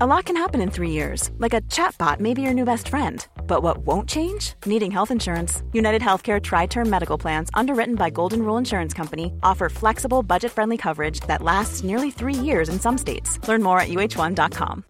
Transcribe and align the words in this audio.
A 0.00 0.06
lot 0.08 0.24
can 0.24 0.36
happen 0.36 0.60
in 0.60 0.70
three 0.72 0.90
years, 0.90 1.30
like 1.38 1.54
a 1.54 1.60
chatbot 1.70 2.18
may 2.18 2.34
be 2.34 2.42
your 2.42 2.52
new 2.52 2.64
best 2.64 2.88
friend. 2.88 3.24
But 3.46 3.62
what 3.62 3.86
won't 3.86 4.08
change? 4.08 4.54
Needing 4.66 4.90
health 4.90 5.12
insurance. 5.12 5.62
United 5.72 6.02
Healthcare 6.02 6.42
Tri 6.42 6.66
Term 6.66 6.90
Medical 6.90 7.16
Plans, 7.16 7.48
underwritten 7.54 7.94
by 7.94 8.10
Golden 8.10 8.42
Rule 8.42 8.56
Insurance 8.56 8.92
Company, 8.92 9.32
offer 9.44 9.68
flexible, 9.68 10.24
budget 10.24 10.50
friendly 10.50 10.76
coverage 10.76 11.20
that 11.28 11.42
lasts 11.42 11.84
nearly 11.84 12.10
three 12.10 12.34
years 12.34 12.68
in 12.68 12.80
some 12.80 12.98
states. 12.98 13.38
Learn 13.46 13.62
more 13.62 13.78
at 13.78 13.88
uh1.com. 13.88 14.82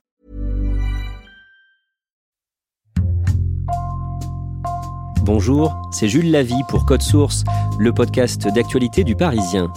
Bonjour, 5.21 5.71
c'est 5.93 6.09
Jules 6.09 6.31
Lavie 6.31 6.63
pour 6.71 6.87
Code 6.87 7.03
Source, 7.03 7.45
le 7.79 7.93
podcast 7.93 8.49
d'actualité 8.49 9.05
du 9.05 9.15
Parisien. 9.17 9.71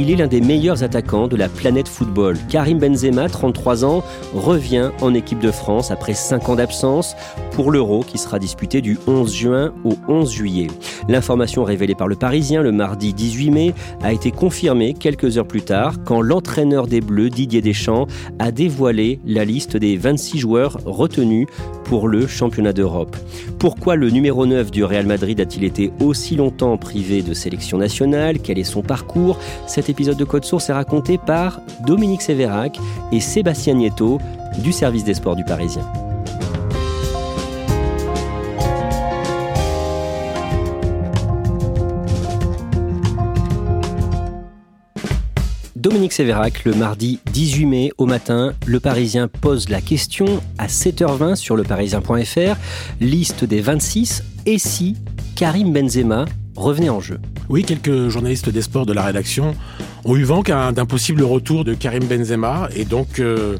Il 0.00 0.10
est 0.10 0.16
l'un 0.16 0.28
des 0.28 0.40
meilleurs 0.40 0.82
attaquants 0.82 1.28
de 1.28 1.36
la 1.36 1.50
planète 1.50 1.86
football. 1.86 2.38
Karim 2.48 2.78
Benzema, 2.78 3.28
33 3.28 3.84
ans, 3.84 4.02
revient 4.32 4.92
en 5.02 5.12
équipe 5.12 5.40
de 5.40 5.50
France 5.50 5.90
après 5.90 6.14
5 6.14 6.48
ans 6.48 6.56
d'absence 6.56 7.14
pour 7.50 7.70
l'Euro 7.70 8.02
qui 8.02 8.16
sera 8.16 8.38
disputé 8.38 8.80
du 8.80 8.98
11 9.06 9.34
juin 9.34 9.74
au 9.84 9.96
11 10.08 10.32
juillet. 10.32 10.68
L'information 11.06 11.64
révélée 11.64 11.94
par 11.94 12.08
le 12.08 12.16
Parisien 12.16 12.62
le 12.62 12.72
mardi 12.72 13.12
18 13.12 13.50
mai 13.50 13.74
a 14.02 14.14
été 14.14 14.30
confirmée 14.30 14.94
quelques 14.94 15.36
heures 15.36 15.46
plus 15.46 15.60
tard 15.60 15.96
quand 16.02 16.22
l'entraîneur 16.22 16.86
des 16.86 17.02
Bleus, 17.02 17.28
Didier 17.28 17.60
Deschamps, 17.60 18.06
a 18.38 18.52
dévoilé 18.52 19.20
la 19.26 19.44
liste 19.44 19.76
des 19.76 19.98
26 19.98 20.38
joueurs 20.38 20.78
retenus 20.86 21.46
pour 21.84 22.08
le 22.08 22.26
championnat 22.26 22.72
d'Europe. 22.72 23.16
Pourquoi 23.58 23.96
le 23.96 24.08
numéro 24.08 24.46
9 24.46 24.70
du 24.70 24.82
Real 24.82 25.04
Madrid 25.04 25.40
a-t-il 25.40 25.64
été 25.64 25.92
aussi 26.00 26.36
longtemps 26.36 26.78
privé 26.78 27.20
de 27.20 27.34
sélection 27.34 27.76
nationale? 27.76 28.38
Quel 28.38 28.58
est 28.58 28.64
son 28.64 28.80
parcours? 28.80 29.38
Épisode 29.90 30.16
de 30.16 30.24
Code 30.24 30.44
Source 30.44 30.70
est 30.70 30.72
raconté 30.72 31.18
par 31.18 31.60
Dominique 31.86 32.22
Sévérac 32.22 32.78
et 33.12 33.20
Sébastien 33.20 33.74
Nieto 33.74 34.18
du 34.58 34.72
service 34.72 35.04
des 35.04 35.14
sports 35.14 35.36
du 35.36 35.44
Parisien. 35.44 35.82
Dominique 45.80 46.12
Sévérac, 46.12 46.64
le 46.66 46.74
mardi 46.74 47.20
18 47.32 47.66
mai 47.66 47.90
au 47.96 48.04
matin, 48.04 48.52
le 48.66 48.80
Parisien 48.80 49.28
pose 49.28 49.70
la 49.70 49.80
question 49.80 50.26
à 50.58 50.66
7h20 50.66 51.36
sur 51.36 51.56
leparisien.fr, 51.56 52.56
liste 53.00 53.44
des 53.44 53.62
26, 53.62 54.22
et 54.44 54.58
si 54.58 54.96
Karim 55.36 55.72
Benzema 55.72 56.26
revenait 56.56 56.90
en 56.90 57.00
jeu 57.00 57.18
Oui, 57.48 57.64
quelques 57.64 58.08
journalistes 58.08 58.50
des 58.50 58.62
sports 58.62 58.86
de 58.86 58.92
la 58.92 59.02
rédaction 59.02 59.54
ont 60.04 60.16
eu 60.16 60.24
vent 60.24 60.42
d'un 60.42 60.86
possible 60.86 61.22
retour 61.22 61.64
de 61.64 61.74
Karim 61.74 62.04
Benzema, 62.04 62.68
et 62.74 62.84
donc 62.84 63.18
euh, 63.18 63.56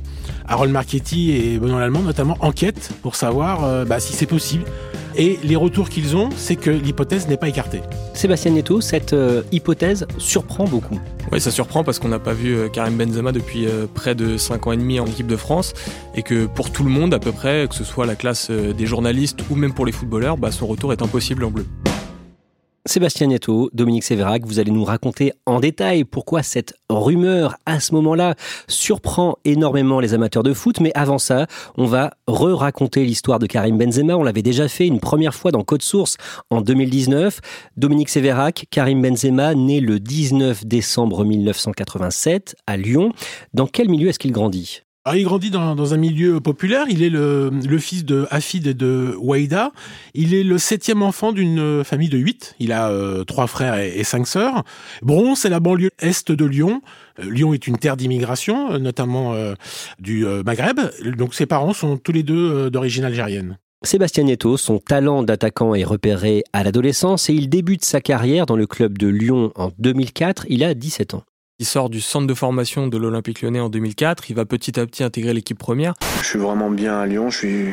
Harold 0.47 0.73
Marchetti 0.73 1.33
et 1.33 1.59
Benoît 1.59 1.81
Lallemand 1.81 2.03
notamment 2.03 2.37
enquêtent 2.41 2.91
pour 3.03 3.15
savoir 3.15 3.65
euh, 3.65 3.85
bah, 3.85 4.01
si 4.01 4.13
c'est 4.13 4.27
possible. 4.27 4.65
Et 5.17 5.39
les 5.43 5.57
retours 5.57 5.89
qu'ils 5.89 6.17
ont, 6.17 6.31
c'est 6.37 6.57
que 6.57 6.71
l'hypothèse 6.71 7.29
n'est 7.29 7.37
pas 7.37 7.49
écartée. 7.49 7.83
Sébastien 8.15 8.53
Neto, 8.53 8.81
cette 8.81 9.13
euh, 9.13 9.43
hypothèse 9.51 10.07
surprend 10.19 10.65
beaucoup. 10.65 11.01
Oui, 11.33 11.41
ça 11.41 11.51
surprend 11.51 11.85
parce 11.85 11.99
qu'on 11.99 12.09
n'a 12.09 12.19
pas 12.19 12.33
vu 12.33 12.55
euh, 12.55 12.69
Karim 12.69 12.97
Benzema 12.97 13.33
depuis 13.33 13.67
euh, 13.67 13.87
près 13.93 14.15
de 14.15 14.37
5 14.37 14.67
ans 14.69 14.73
et 14.73 14.77
demi 14.77 15.01
en 15.01 15.07
équipe 15.07 15.27
de 15.27 15.37
France 15.37 15.75
et 16.15 16.23
que 16.23 16.47
pour 16.47 16.71
tout 16.71 16.85
le 16.85 16.91
monde 16.91 17.13
à 17.13 17.19
peu 17.19 17.33
près, 17.33 17.67
que 17.69 17.75
ce 17.75 17.85
soit 17.85 18.07
la 18.07 18.15
classe 18.15 18.51
des 18.51 18.87
journalistes 18.87 19.41
ou 19.51 19.57
même 19.57 19.75
pour 19.75 19.87
les 19.87 19.93
footballeurs, 19.93 20.37
bah, 20.37 20.53
son 20.53 20.67
retour 20.67 20.93
est 20.93 21.03
impossible 21.03 21.45
en 21.45 21.51
bleu. 21.51 21.67
Sébastien 22.91 23.29
Nieto, 23.29 23.71
Dominique 23.73 24.03
Sévérac, 24.03 24.45
vous 24.45 24.59
allez 24.59 24.73
nous 24.73 24.83
raconter 24.83 25.33
en 25.47 25.61
détail 25.61 26.03
pourquoi 26.03 26.43
cette 26.43 26.75
rumeur 26.89 27.55
à 27.65 27.79
ce 27.79 27.95
moment-là 27.95 28.35
surprend 28.67 29.37
énormément 29.45 30.01
les 30.01 30.13
amateurs 30.13 30.43
de 30.43 30.53
foot. 30.53 30.81
Mais 30.81 30.91
avant 30.97 31.19
ça, 31.19 31.47
on 31.77 31.87
va 31.87 32.15
re-raconter 32.27 33.05
l'histoire 33.05 33.39
de 33.39 33.47
Karim 33.47 33.79
Benzema. 33.79 34.17
On 34.17 34.25
l'avait 34.25 34.43
déjà 34.43 34.67
fait 34.67 34.89
une 34.89 34.99
première 34.99 35.37
fois 35.37 35.53
dans 35.53 35.63
Code 35.63 35.83
Source 35.83 36.17
en 36.51 36.63
2019. 36.63 37.39
Dominique 37.77 38.09
Sévérac, 38.09 38.67
Karim 38.73 39.01
Benzema, 39.03 39.55
né 39.55 39.79
le 39.79 40.01
19 40.01 40.67
décembre 40.67 41.25
1987 41.25 42.57
à 42.67 42.77
Lyon. 42.77 43.13
Dans 43.55 43.69
quel 43.69 43.89
milieu 43.89 44.09
est-ce 44.09 44.19
qu'il 44.19 44.33
grandit? 44.33 44.83
Il 45.15 45.25
grandit 45.25 45.51
dans, 45.51 45.95
un 45.95 45.97
milieu 45.97 46.41
populaire. 46.41 46.87
Il 46.89 47.03
est 47.03 47.11
le, 47.11 47.51
fils 47.79 48.05
de 48.05 48.27
Hafid 48.31 48.67
et 48.67 48.75
de 48.75 49.15
Waïda. 49.19 49.73
Il 50.15 50.35
est 50.35 50.43
le 50.43 50.59
septième 50.59 51.03
enfant 51.03 51.33
d'une 51.33 51.83
famille 51.85 52.09
de 52.09 52.19
huit. 52.19 52.55
Il 52.59 52.73
a 52.73 52.91
euh, 52.91 53.25
trois 53.25 53.47
frères 53.47 53.79
et, 53.79 54.05
cinq 54.05 54.27
sœurs. 54.27 54.63
Bron, 55.03 55.35
c'est 55.35 55.49
la 55.49 55.61
banlieue 55.61 55.91
est 56.01 56.31
de 56.31 56.45
Lyon. 56.45 56.83
Euh, 57.19 57.31
Lyon 57.31 57.55
est 57.55 57.67
une 57.67 57.79
terre 57.79 57.97
d'immigration, 57.97 58.73
euh, 58.73 58.79
notamment 58.79 59.35
du 59.99 60.25
Maghreb. 60.45 60.81
Donc 61.17 61.35
ses 61.35 61.47
parents 61.47 61.73
sont 61.73 61.97
tous 61.97 62.13
les 62.13 62.23
deux 62.23 62.71
d'origine 62.71 63.05
algérienne. 63.05 63.59
Sébastien 63.83 64.25
Nieto, 64.25 64.59
son 64.59 64.79
talent 64.79 65.23
d'attaquant 65.23 65.75
est 65.75 65.85
repéré 65.85 66.45
à 66.53 66.63
l'adolescence 66.63 67.31
et 67.31 67.35
il 67.35 67.49
débute 67.49 67.85
sa 67.85 68.03
carrière 68.03 68.45
dans 68.45 68.57
le 68.57 68.67
club 68.67 68.99
de 68.99 69.09
Lyon 69.09 69.53
en 69.55 69.71
2004. 69.79 70.45
Il 70.51 70.63
a 70.65 70.75
17 70.75 71.15
ans. 71.15 71.23
Il 71.61 71.67
sort 71.67 71.91
du 71.91 72.01
centre 72.01 72.27
de 72.27 72.33
formation 72.33 72.87
de 72.87 72.97
l'Olympique 72.97 73.43
lyonnais 73.43 73.61
en 73.61 73.69
2004. 73.69 74.31
Il 74.31 74.35
va 74.35 74.47
petit 74.47 74.81
à 74.81 74.87
petit 74.87 75.05
intégrer 75.05 75.35
l'équipe 75.35 75.59
première. 75.59 75.93
Je 76.23 76.27
suis 76.27 76.39
vraiment 76.39 76.71
bien 76.71 76.99
à 76.99 77.05
Lyon. 77.05 77.29
Je 77.29 77.37
suis... 77.37 77.65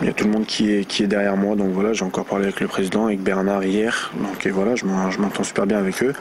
Il 0.00 0.08
y 0.08 0.10
a 0.10 0.12
tout 0.12 0.24
le 0.24 0.32
monde 0.32 0.46
qui 0.46 0.68
est, 0.68 0.84
qui 0.84 1.04
est 1.04 1.06
derrière 1.06 1.36
moi. 1.36 1.54
Donc 1.54 1.70
voilà, 1.70 1.92
j'ai 1.92 2.04
encore 2.04 2.24
parlé 2.24 2.46
avec 2.46 2.58
le 2.58 2.66
président, 2.66 3.06
avec 3.06 3.20
Bernard 3.20 3.62
hier. 3.62 4.10
Donc 4.20 4.44
et 4.46 4.50
voilà, 4.50 4.74
je 4.74 4.84
m'entends 4.84 5.44
super 5.44 5.64
bien 5.64 5.78
avec 5.78 6.02
eux. 6.02 6.12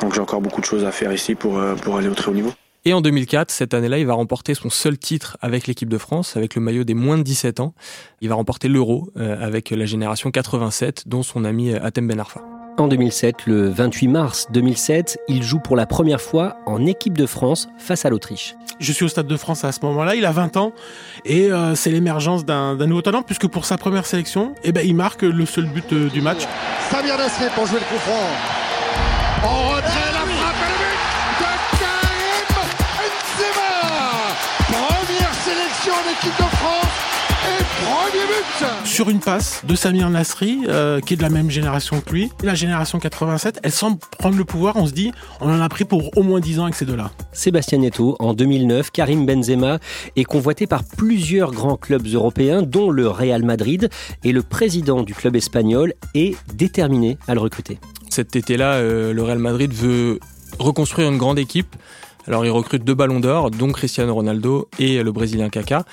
Donc 0.00 0.12
j'ai 0.12 0.20
encore 0.20 0.40
beaucoup 0.40 0.60
de 0.60 0.66
choses 0.66 0.84
à 0.84 0.90
faire 0.90 1.12
ici 1.12 1.36
pour, 1.36 1.58
euh, 1.58 1.76
pour 1.76 1.96
aller 1.96 2.08
au 2.08 2.14
très 2.14 2.32
haut 2.32 2.34
niveau. 2.34 2.52
Et 2.84 2.94
en 2.94 3.00
2004, 3.00 3.52
cette 3.52 3.72
année-là, 3.72 3.98
il 3.98 4.06
va 4.06 4.14
remporter 4.14 4.54
son 4.54 4.70
seul 4.70 4.98
titre 4.98 5.36
avec 5.40 5.68
l'équipe 5.68 5.88
de 5.88 5.98
France, 5.98 6.36
avec 6.36 6.56
le 6.56 6.62
maillot 6.62 6.82
des 6.82 6.94
moins 6.94 7.16
de 7.16 7.22
17 7.22 7.60
ans. 7.60 7.74
Il 8.20 8.28
va 8.28 8.34
remporter 8.34 8.66
l'Euro 8.66 9.12
euh, 9.18 9.36
avec 9.40 9.70
la 9.70 9.84
génération 9.84 10.32
87, 10.32 11.04
dont 11.06 11.22
son 11.22 11.44
ami 11.44 11.72
Atem 11.72 12.08
Ben 12.08 12.18
Arfa. 12.18 12.40
En 12.78 12.88
2007, 12.88 13.46
le 13.46 13.68
28 13.68 14.08
mars 14.08 14.46
2007, 14.50 15.18
il 15.28 15.42
joue 15.42 15.58
pour 15.58 15.76
la 15.76 15.86
première 15.86 16.20
fois 16.20 16.56
en 16.64 16.86
équipe 16.86 17.16
de 17.18 17.26
France 17.26 17.68
face 17.76 18.06
à 18.06 18.10
l'Autriche. 18.10 18.56
Je 18.80 18.92
suis 18.92 19.04
au 19.04 19.08
Stade 19.08 19.26
de 19.26 19.36
France 19.36 19.64
à 19.64 19.72
ce 19.72 19.80
moment-là, 19.82 20.14
il 20.14 20.24
a 20.24 20.32
20 20.32 20.56
ans 20.56 20.72
et 21.24 21.52
euh, 21.52 21.74
c'est 21.74 21.90
l'émergence 21.90 22.44
d'un 22.46 22.74
nouveau 22.74 23.02
talent 23.02 23.22
puisque 23.22 23.46
pour 23.46 23.66
sa 23.66 23.76
première 23.76 24.06
sélection, 24.06 24.54
eh 24.64 24.72
ben, 24.72 24.84
il 24.86 24.94
marque 24.94 25.22
le 25.22 25.44
seul 25.44 25.66
but 25.66 25.92
euh, 25.92 26.08
du 26.08 26.22
match. 26.22 26.40
Samir 26.90 27.18
Nasri 27.18 27.44
pour 27.54 27.66
jouer 27.66 27.78
le 27.80 27.84
coup 27.84 28.00
franc. 28.00 29.48
En 29.48 29.68
retrait, 29.68 30.12
la 30.12 30.20
frappe 30.20 30.56
et 30.62 30.72
le 30.72 30.78
but 30.80 31.40
de 31.40 31.78
Karim 31.78 32.46
Benzema 32.98 33.72
Première 34.66 35.34
sélection 35.34 35.92
en 35.92 36.10
équipe 36.10 36.38
de 36.38 36.56
France 36.56 36.81
sur 38.84 39.08
une 39.08 39.20
passe 39.20 39.62
de 39.66 39.74
Samir 39.74 40.10
Nasri, 40.10 40.64
euh, 40.68 41.00
qui 41.00 41.14
est 41.14 41.16
de 41.16 41.22
la 41.22 41.30
même 41.30 41.50
génération 41.50 42.00
que 42.00 42.10
lui, 42.12 42.30
la 42.42 42.54
génération 42.54 42.98
87, 42.98 43.60
elle 43.62 43.72
semble 43.72 43.98
prendre 44.18 44.36
le 44.36 44.44
pouvoir. 44.44 44.76
On 44.76 44.86
se 44.86 44.92
dit, 44.92 45.12
on 45.40 45.48
en 45.48 45.60
a 45.60 45.68
pris 45.68 45.84
pour 45.84 46.16
au 46.16 46.22
moins 46.22 46.40
10 46.40 46.58
ans 46.60 46.64
avec 46.64 46.74
ces 46.74 46.84
deux-là. 46.84 47.10
Sébastien 47.32 47.78
Neto, 47.78 48.16
en 48.18 48.34
2009, 48.34 48.90
Karim 48.90 49.24
Benzema 49.24 49.78
est 50.16 50.24
convoité 50.24 50.66
par 50.66 50.84
plusieurs 50.84 51.52
grands 51.52 51.76
clubs 51.76 52.06
européens, 52.06 52.62
dont 52.62 52.90
le 52.90 53.08
Real 53.08 53.42
Madrid, 53.42 53.88
et 54.24 54.32
le 54.32 54.42
président 54.42 55.02
du 55.02 55.14
club 55.14 55.36
espagnol 55.36 55.94
est 56.14 56.36
déterminé 56.54 57.16
à 57.28 57.34
le 57.34 57.40
recruter. 57.40 57.78
Cet 58.10 58.36
été-là, 58.36 58.74
euh, 58.74 59.12
le 59.14 59.22
Real 59.22 59.38
Madrid 59.38 59.72
veut 59.72 60.20
reconstruire 60.58 61.10
une 61.10 61.18
grande 61.18 61.38
équipe 61.38 61.74
alors 62.26 62.44
il 62.44 62.50
recrute 62.50 62.84
deux 62.84 62.94
ballons 62.94 63.20
d'or, 63.20 63.50
dont 63.50 63.72
Cristiano 63.72 64.14
Ronaldo 64.14 64.68
et 64.78 65.02
le 65.02 65.12
Brésilien 65.12 65.48
Kaká. 65.48 65.84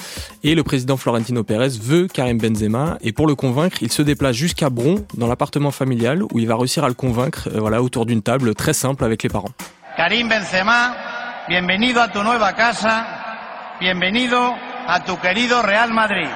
Et 0.43 0.55
le 0.55 0.63
président 0.63 0.97
Florentino 0.97 1.43
Pérez 1.43 1.69
veut 1.81 2.07
Karim 2.07 2.37
Benzema. 2.37 2.97
Et 3.01 3.11
pour 3.11 3.27
le 3.27 3.35
convaincre, 3.35 3.77
il 3.81 3.91
se 3.91 4.01
déplace 4.01 4.35
jusqu'à 4.35 4.69
Bron, 4.69 5.05
dans 5.15 5.27
l'appartement 5.27 5.71
familial, 5.71 6.23
où 6.23 6.39
il 6.39 6.47
va 6.47 6.55
réussir 6.55 6.83
à 6.83 6.87
le 6.87 6.93
convaincre, 6.93 7.49
euh, 7.53 7.59
voilà, 7.59 7.81
autour 7.81 8.05
d'une 8.05 8.21
table 8.21 8.55
très 8.55 8.73
simple 8.73 9.03
avec 9.03 9.23
les 9.23 9.29
parents. 9.29 9.51
Karim 9.97 10.29
Benzema, 10.29 10.95
bienvenido 11.47 11.99
a 11.99 12.07
tu 12.07 12.19
nueva 12.19 12.53
casa, 12.53 13.05
bienvenido 13.79 14.37
a 14.87 14.99
tu 15.01 15.15
querido 15.17 15.61
Real 15.61 15.91
Madrid. 15.91 16.29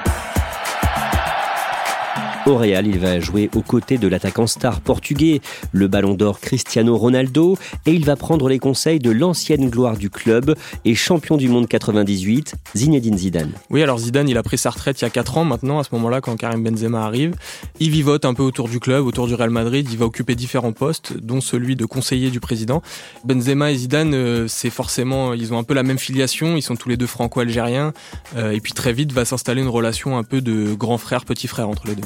Au 2.46 2.58
Real, 2.58 2.86
il 2.86 2.98
va 2.98 3.20
jouer 3.20 3.48
aux 3.54 3.62
côtés 3.62 3.96
de 3.96 4.06
l'attaquant 4.06 4.46
star 4.46 4.82
portugais, 4.82 5.40
le 5.72 5.88
ballon 5.88 6.12
d'or 6.12 6.40
Cristiano 6.40 6.94
Ronaldo, 6.94 7.56
et 7.86 7.92
il 7.92 8.04
va 8.04 8.16
prendre 8.16 8.50
les 8.50 8.58
conseils 8.58 8.98
de 8.98 9.10
l'ancienne 9.10 9.70
gloire 9.70 9.96
du 9.96 10.10
club 10.10 10.54
et 10.84 10.94
champion 10.94 11.38
du 11.38 11.48
monde 11.48 11.66
98, 11.66 12.54
Zinedine 12.76 13.16
Zidane. 13.16 13.52
Oui, 13.70 13.82
alors 13.82 13.98
Zidane, 13.98 14.28
il 14.28 14.36
a 14.36 14.42
pris 14.42 14.58
sa 14.58 14.68
retraite 14.68 15.00
il 15.00 15.04
y 15.04 15.06
a 15.06 15.10
4 15.10 15.38
ans 15.38 15.44
maintenant, 15.46 15.78
à 15.78 15.84
ce 15.84 15.88
moment-là, 15.92 16.20
quand 16.20 16.36
Karim 16.36 16.62
Benzema 16.62 17.06
arrive. 17.06 17.34
Il 17.80 17.90
vivote 17.90 18.26
un 18.26 18.34
peu 18.34 18.42
autour 18.42 18.68
du 18.68 18.78
club, 18.78 19.06
autour 19.06 19.26
du 19.26 19.34
Real 19.34 19.48
Madrid, 19.48 19.88
il 19.90 19.96
va 19.96 20.04
occuper 20.04 20.34
différents 20.34 20.72
postes, 20.72 21.16
dont 21.16 21.40
celui 21.40 21.76
de 21.76 21.86
conseiller 21.86 22.30
du 22.30 22.40
président. 22.40 22.82
Benzema 23.24 23.72
et 23.72 23.76
Zidane, 23.76 24.12
euh, 24.12 24.48
c'est 24.48 24.68
forcément, 24.68 25.32
ils 25.32 25.54
ont 25.54 25.58
un 25.58 25.64
peu 25.64 25.72
la 25.72 25.82
même 25.82 25.98
filiation, 25.98 26.58
ils 26.58 26.62
sont 26.62 26.76
tous 26.76 26.90
les 26.90 26.98
deux 26.98 27.06
franco-algériens, 27.06 27.94
euh, 28.36 28.50
et 28.50 28.60
puis 28.60 28.74
très 28.74 28.92
vite 28.92 29.12
va 29.12 29.24
s'installer 29.24 29.62
une 29.62 29.68
relation 29.68 30.18
un 30.18 30.24
peu 30.24 30.42
de 30.42 30.74
grand 30.74 30.98
frère, 30.98 31.24
petit 31.24 31.48
frère 31.48 31.70
entre 31.70 31.86
les 31.86 31.94
deux. 31.94 32.04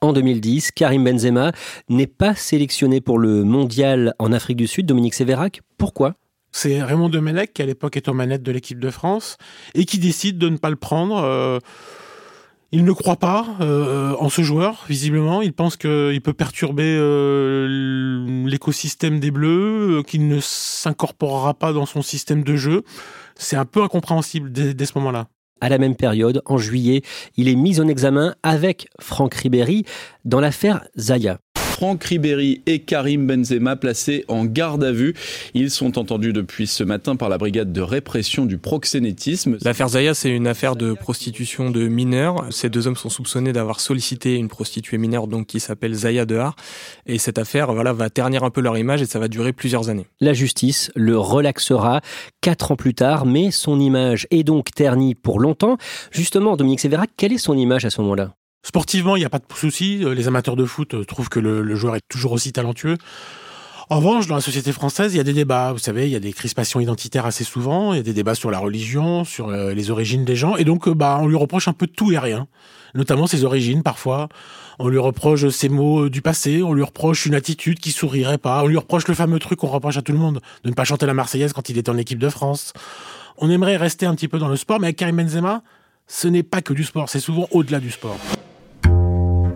En 0.00 0.12
2010, 0.12 0.70
Karim 0.72 1.04
Benzema 1.04 1.52
n'est 1.88 2.06
pas 2.06 2.34
sélectionné 2.34 3.00
pour 3.00 3.18
le 3.18 3.44
mondial 3.44 4.14
en 4.18 4.32
Afrique 4.32 4.56
du 4.56 4.66
Sud. 4.66 4.86
Dominique 4.86 5.14
Sévérac, 5.14 5.60
pourquoi? 5.76 6.14
C'est 6.52 6.82
Raymond 6.82 7.08
Domenech 7.08 7.52
qui 7.52 7.62
à 7.62 7.66
l'époque 7.66 7.96
est 7.96 8.08
aux 8.08 8.14
manettes 8.14 8.42
de 8.42 8.52
l'équipe 8.52 8.78
de 8.78 8.90
France 8.90 9.36
et 9.74 9.84
qui 9.84 9.98
décide 9.98 10.38
de 10.38 10.48
ne 10.48 10.56
pas 10.56 10.70
le 10.70 10.76
prendre. 10.76 11.18
Euh, 11.18 11.58
il 12.70 12.84
ne 12.84 12.92
croit 12.92 13.16
pas 13.16 13.46
euh, 13.60 14.14
en 14.18 14.28
ce 14.28 14.42
joueur, 14.42 14.84
visiblement. 14.88 15.42
Il 15.42 15.52
pense 15.52 15.76
qu'il 15.76 16.20
peut 16.22 16.32
perturber 16.32 16.96
euh, 16.98 18.46
l'écosystème 18.46 19.20
des 19.20 19.30
Bleus, 19.30 20.02
qu'il 20.06 20.28
ne 20.28 20.38
s'incorporera 20.40 21.54
pas 21.54 21.72
dans 21.72 21.86
son 21.86 22.02
système 22.02 22.44
de 22.44 22.56
jeu. 22.56 22.82
C'est 23.36 23.56
un 23.56 23.64
peu 23.64 23.82
incompréhensible 23.82 24.52
dès 24.52 24.86
ce 24.86 24.92
moment-là. 24.96 25.28
À 25.60 25.68
la 25.68 25.78
même 25.78 25.96
période, 25.96 26.42
en 26.46 26.58
juillet, 26.58 27.02
il 27.36 27.48
est 27.48 27.56
mis 27.56 27.80
en 27.80 27.88
examen 27.88 28.34
avec 28.42 28.88
Franck 29.00 29.34
Ribéry 29.34 29.84
dans 30.24 30.40
l'affaire 30.40 30.84
Zaya. 30.96 31.38
Franck 31.78 32.02
Ribéry 32.02 32.60
et 32.66 32.80
Karim 32.80 33.28
Benzema 33.28 33.76
placés 33.76 34.24
en 34.26 34.46
garde 34.46 34.82
à 34.82 34.90
vue. 34.90 35.14
Ils 35.54 35.70
sont 35.70 35.96
entendus 35.96 36.32
depuis 36.32 36.66
ce 36.66 36.82
matin 36.82 37.14
par 37.14 37.28
la 37.28 37.38
brigade 37.38 37.72
de 37.72 37.80
répression 37.80 38.46
du 38.46 38.58
proxénétisme. 38.58 39.58
L'affaire 39.62 39.90
Zaya, 39.90 40.12
c'est 40.12 40.30
une 40.30 40.48
affaire 40.48 40.74
de 40.74 40.92
prostitution 40.92 41.70
de 41.70 41.86
mineurs. 41.86 42.46
Ces 42.50 42.68
deux 42.68 42.88
hommes 42.88 42.96
sont 42.96 43.10
soupçonnés 43.10 43.52
d'avoir 43.52 43.78
sollicité 43.78 44.34
une 44.34 44.48
prostituée 44.48 44.98
mineure 44.98 45.28
donc 45.28 45.46
qui 45.46 45.60
s'appelle 45.60 45.94
Zaya 45.94 46.26
Dehar. 46.26 46.56
Et 47.06 47.18
cette 47.18 47.38
affaire 47.38 47.72
voilà, 47.72 47.92
va 47.92 48.10
ternir 48.10 48.42
un 48.42 48.50
peu 48.50 48.60
leur 48.60 48.76
image 48.76 49.00
et 49.00 49.06
ça 49.06 49.20
va 49.20 49.28
durer 49.28 49.52
plusieurs 49.52 49.88
années. 49.88 50.06
La 50.18 50.32
justice 50.32 50.90
le 50.96 51.16
relaxera 51.16 52.00
quatre 52.40 52.72
ans 52.72 52.76
plus 52.76 52.94
tard, 52.94 53.24
mais 53.24 53.52
son 53.52 53.78
image 53.78 54.26
est 54.32 54.42
donc 54.42 54.72
ternie 54.74 55.14
pour 55.14 55.38
longtemps. 55.38 55.76
Justement, 56.10 56.56
Dominique 56.56 56.80
Sévérac, 56.80 57.10
quelle 57.16 57.32
est 57.32 57.38
son 57.38 57.56
image 57.56 57.84
à 57.84 57.90
ce 57.90 58.00
moment-là? 58.00 58.34
Sportivement, 58.68 59.16
il 59.16 59.20
n'y 59.20 59.24
a 59.24 59.30
pas 59.30 59.38
de 59.38 59.44
souci. 59.54 60.04
Euh, 60.04 60.12
les 60.12 60.28
amateurs 60.28 60.54
de 60.54 60.66
foot 60.66 60.92
euh, 60.92 61.02
trouvent 61.02 61.30
que 61.30 61.40
le, 61.40 61.74
joueur 61.74 61.96
est 61.96 62.02
toujours 62.06 62.32
aussi 62.32 62.52
talentueux. 62.52 62.98
En 63.88 63.96
revanche, 63.96 64.26
dans 64.26 64.34
la 64.34 64.42
société 64.42 64.72
française, 64.72 65.14
il 65.14 65.16
y 65.16 65.20
a 65.20 65.24
des 65.24 65.32
débats. 65.32 65.72
Vous 65.72 65.78
savez, 65.78 66.06
il 66.06 66.10
y 66.10 66.16
a 66.16 66.20
des 66.20 66.34
crispations 66.34 66.78
identitaires 66.78 67.24
assez 67.24 67.44
souvent. 67.44 67.94
Il 67.94 67.96
y 67.96 68.00
a 68.00 68.02
des 68.02 68.12
débats 68.12 68.34
sur 68.34 68.50
la 68.50 68.58
religion, 68.58 69.24
sur 69.24 69.48
euh, 69.48 69.72
les 69.72 69.90
origines 69.90 70.26
des 70.26 70.36
gens. 70.36 70.56
Et 70.56 70.64
donc, 70.64 70.86
bah, 70.90 71.18
on 71.18 71.26
lui 71.26 71.36
reproche 71.36 71.66
un 71.66 71.72
peu 71.72 71.86
tout 71.86 72.12
et 72.12 72.18
rien. 72.18 72.46
Notamment 72.94 73.26
ses 73.26 73.44
origines, 73.44 73.82
parfois. 73.82 74.28
On 74.78 74.88
lui 74.88 74.98
reproche 74.98 75.48
ses 75.48 75.70
mots 75.70 76.10
du 76.10 76.20
passé. 76.20 76.62
On 76.62 76.74
lui 76.74 76.82
reproche 76.82 77.24
une 77.24 77.34
attitude 77.34 77.78
qui 77.78 77.90
sourirait 77.90 78.36
pas. 78.36 78.62
On 78.64 78.66
lui 78.66 78.76
reproche 78.76 79.08
le 79.08 79.14
fameux 79.14 79.38
truc 79.38 79.60
qu'on 79.60 79.68
reproche 79.68 79.96
à 79.96 80.02
tout 80.02 80.12
le 80.12 80.18
monde. 80.18 80.42
De 80.64 80.68
ne 80.68 80.74
pas 80.74 80.84
chanter 80.84 81.06
la 81.06 81.14
Marseillaise 81.14 81.54
quand 81.54 81.70
il 81.70 81.78
est 81.78 81.88
en 81.88 81.96
équipe 81.96 82.18
de 82.18 82.28
France. 82.28 82.74
On 83.38 83.48
aimerait 83.48 83.78
rester 83.78 84.04
un 84.04 84.14
petit 84.14 84.28
peu 84.28 84.38
dans 84.38 84.48
le 84.48 84.56
sport, 84.56 84.78
mais 84.78 84.88
avec 84.88 84.96
Karim 84.96 85.16
Benzema, 85.16 85.62
ce 86.06 86.28
n'est 86.28 86.42
pas 86.42 86.60
que 86.60 86.74
du 86.74 86.84
sport. 86.84 87.08
C'est 87.08 87.20
souvent 87.20 87.48
au-delà 87.50 87.80
du 87.80 87.90
sport. 87.90 88.18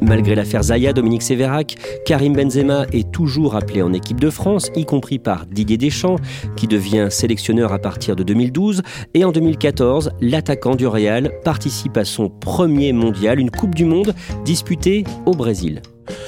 Malgré 0.03 0.35
l'affaire 0.35 0.65
Zaya, 0.65 0.93
Dominique 0.93 1.23
Sévérac, 1.23 1.77
Karim 2.05 2.33
Benzema 2.35 2.87
est 2.93 3.13
toujours 3.13 3.55
appelé 3.55 3.83
en 3.83 3.93
équipe 3.93 4.19
de 4.19 4.31
France, 4.31 4.69
y 4.75 4.85
compris 4.85 5.21
par 5.21 5.47
Didier 5.47 5.77
Deschamps, 5.77 6.17
qui 6.57 6.67
devient 6.67 7.07
sélectionneur 7.09 7.73
à 7.73 7.79
partir 7.79 8.17
de 8.17 8.25
2012. 8.25 8.83
Et 9.15 9.25
en 9.25 9.31
2014, 9.31 10.11
l'attaquant 10.21 10.75
du 10.75 10.89
Real 10.89 11.31
participe 11.45 11.97
à 11.97 12.05
son 12.05 12.29
premier 12.29 12.93
mondial, 12.93 13.39
une 13.39 13.53
Coupe 13.53 13.77
du 13.77 13.85
Monde 13.85 14.13
disputée 14.45 15.05
au 15.25 15.33
Brésil. 15.33 15.83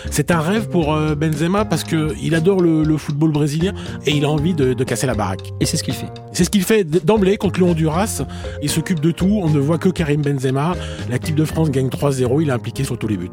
C'est 0.08 0.30
un 0.30 0.40
rêve 0.40 0.68
pour 0.68 0.94
euh, 0.94 1.16
Benzema 1.16 1.64
parce 1.64 1.82
qu'il 1.82 2.34
adore 2.36 2.60
le, 2.60 2.96
football 2.96 3.32
brésilien 3.32 3.74
et 4.06 4.12
il 4.12 4.24
a 4.24 4.30
envie 4.30 4.54
de, 4.54 4.72
de 4.72 4.84
casser 4.84 5.08
la 5.08 5.14
baraque. 5.14 5.52
Et 5.60 5.66
c'est 5.66 5.76
ce 5.76 5.82
qu'il 5.82 5.94
fait. 5.94 6.06
C'est 6.32 6.44
ce 6.44 6.50
qu'il 6.50 6.62
fait 6.62 6.84
d'emblée 6.84 7.36
contre 7.38 7.58
le 7.58 7.66
Honduras. 7.66 8.22
Il 8.62 8.70
s'occupe 8.70 9.00
de 9.00 9.10
tout. 9.10 9.40
On 9.42 9.50
ne 9.50 9.58
voit 9.58 9.78
que 9.78 9.88
Karim 9.88 10.22
Benzema. 10.22 10.74
L'équipe 11.10 11.34
de 11.34 11.44
France 11.44 11.72
gagne 11.72 11.88
3-0. 11.88 12.40
Il 12.40 12.50
est 12.50 12.52
impliqué 12.52 12.84
sur 12.84 12.96
tous 12.96 13.08
les 13.08 13.16
buts. 13.16 13.30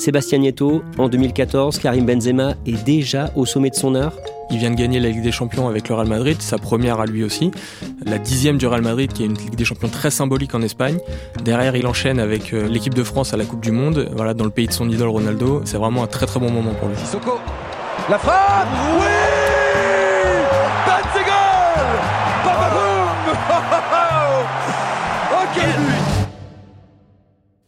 Sébastien 0.00 0.38
Nieto, 0.38 0.82
en 0.98 1.08
2014, 1.08 1.78
Karim 1.78 2.06
Benzema 2.06 2.54
est 2.66 2.82
déjà 2.84 3.30
au 3.36 3.46
sommet 3.46 3.70
de 3.70 3.76
son 3.76 3.94
art 3.94 4.14
il 4.50 4.58
vient 4.58 4.70
de 4.70 4.74
gagner 4.74 4.98
la 4.98 5.08
Ligue 5.10 5.22
des 5.22 5.30
Champions 5.30 5.68
avec 5.68 5.88
le 5.88 5.94
Real 5.94 6.08
Madrid, 6.08 6.42
sa 6.42 6.58
première 6.58 6.98
à 6.98 7.06
lui 7.06 7.22
aussi. 7.22 7.52
La 8.04 8.18
dixième 8.18 8.58
du 8.58 8.66
Real 8.66 8.82
Madrid, 8.82 9.12
qui 9.12 9.22
est 9.22 9.26
une 9.26 9.38
Ligue 9.38 9.54
des 9.54 9.64
Champions 9.64 9.88
très 9.88 10.10
symbolique 10.10 10.54
en 10.56 10.62
Espagne. 10.62 10.98
Derrière, 11.44 11.76
il 11.76 11.86
enchaîne 11.86 12.18
avec 12.18 12.52
euh, 12.52 12.66
l'équipe 12.66 12.94
de 12.94 13.04
France 13.04 13.32
à 13.32 13.36
la 13.36 13.44
Coupe 13.44 13.60
du 13.60 13.70
Monde, 13.70 14.10
voilà, 14.12 14.34
dans 14.34 14.44
le 14.44 14.50
pays 14.50 14.66
de 14.66 14.72
son 14.72 14.90
idole 14.90 15.08
Ronaldo. 15.08 15.62
C'est 15.64 15.76
vraiment 15.76 16.02
un 16.02 16.08
très 16.08 16.26
très 16.26 16.40
bon 16.40 16.50
moment 16.50 16.74
pour 16.74 16.88
lui. 16.88 16.96
Sissoko, 16.96 17.38
la 18.08 18.18
frappe 18.18 18.68
Oui 18.98 19.06
Ok 25.42 26.16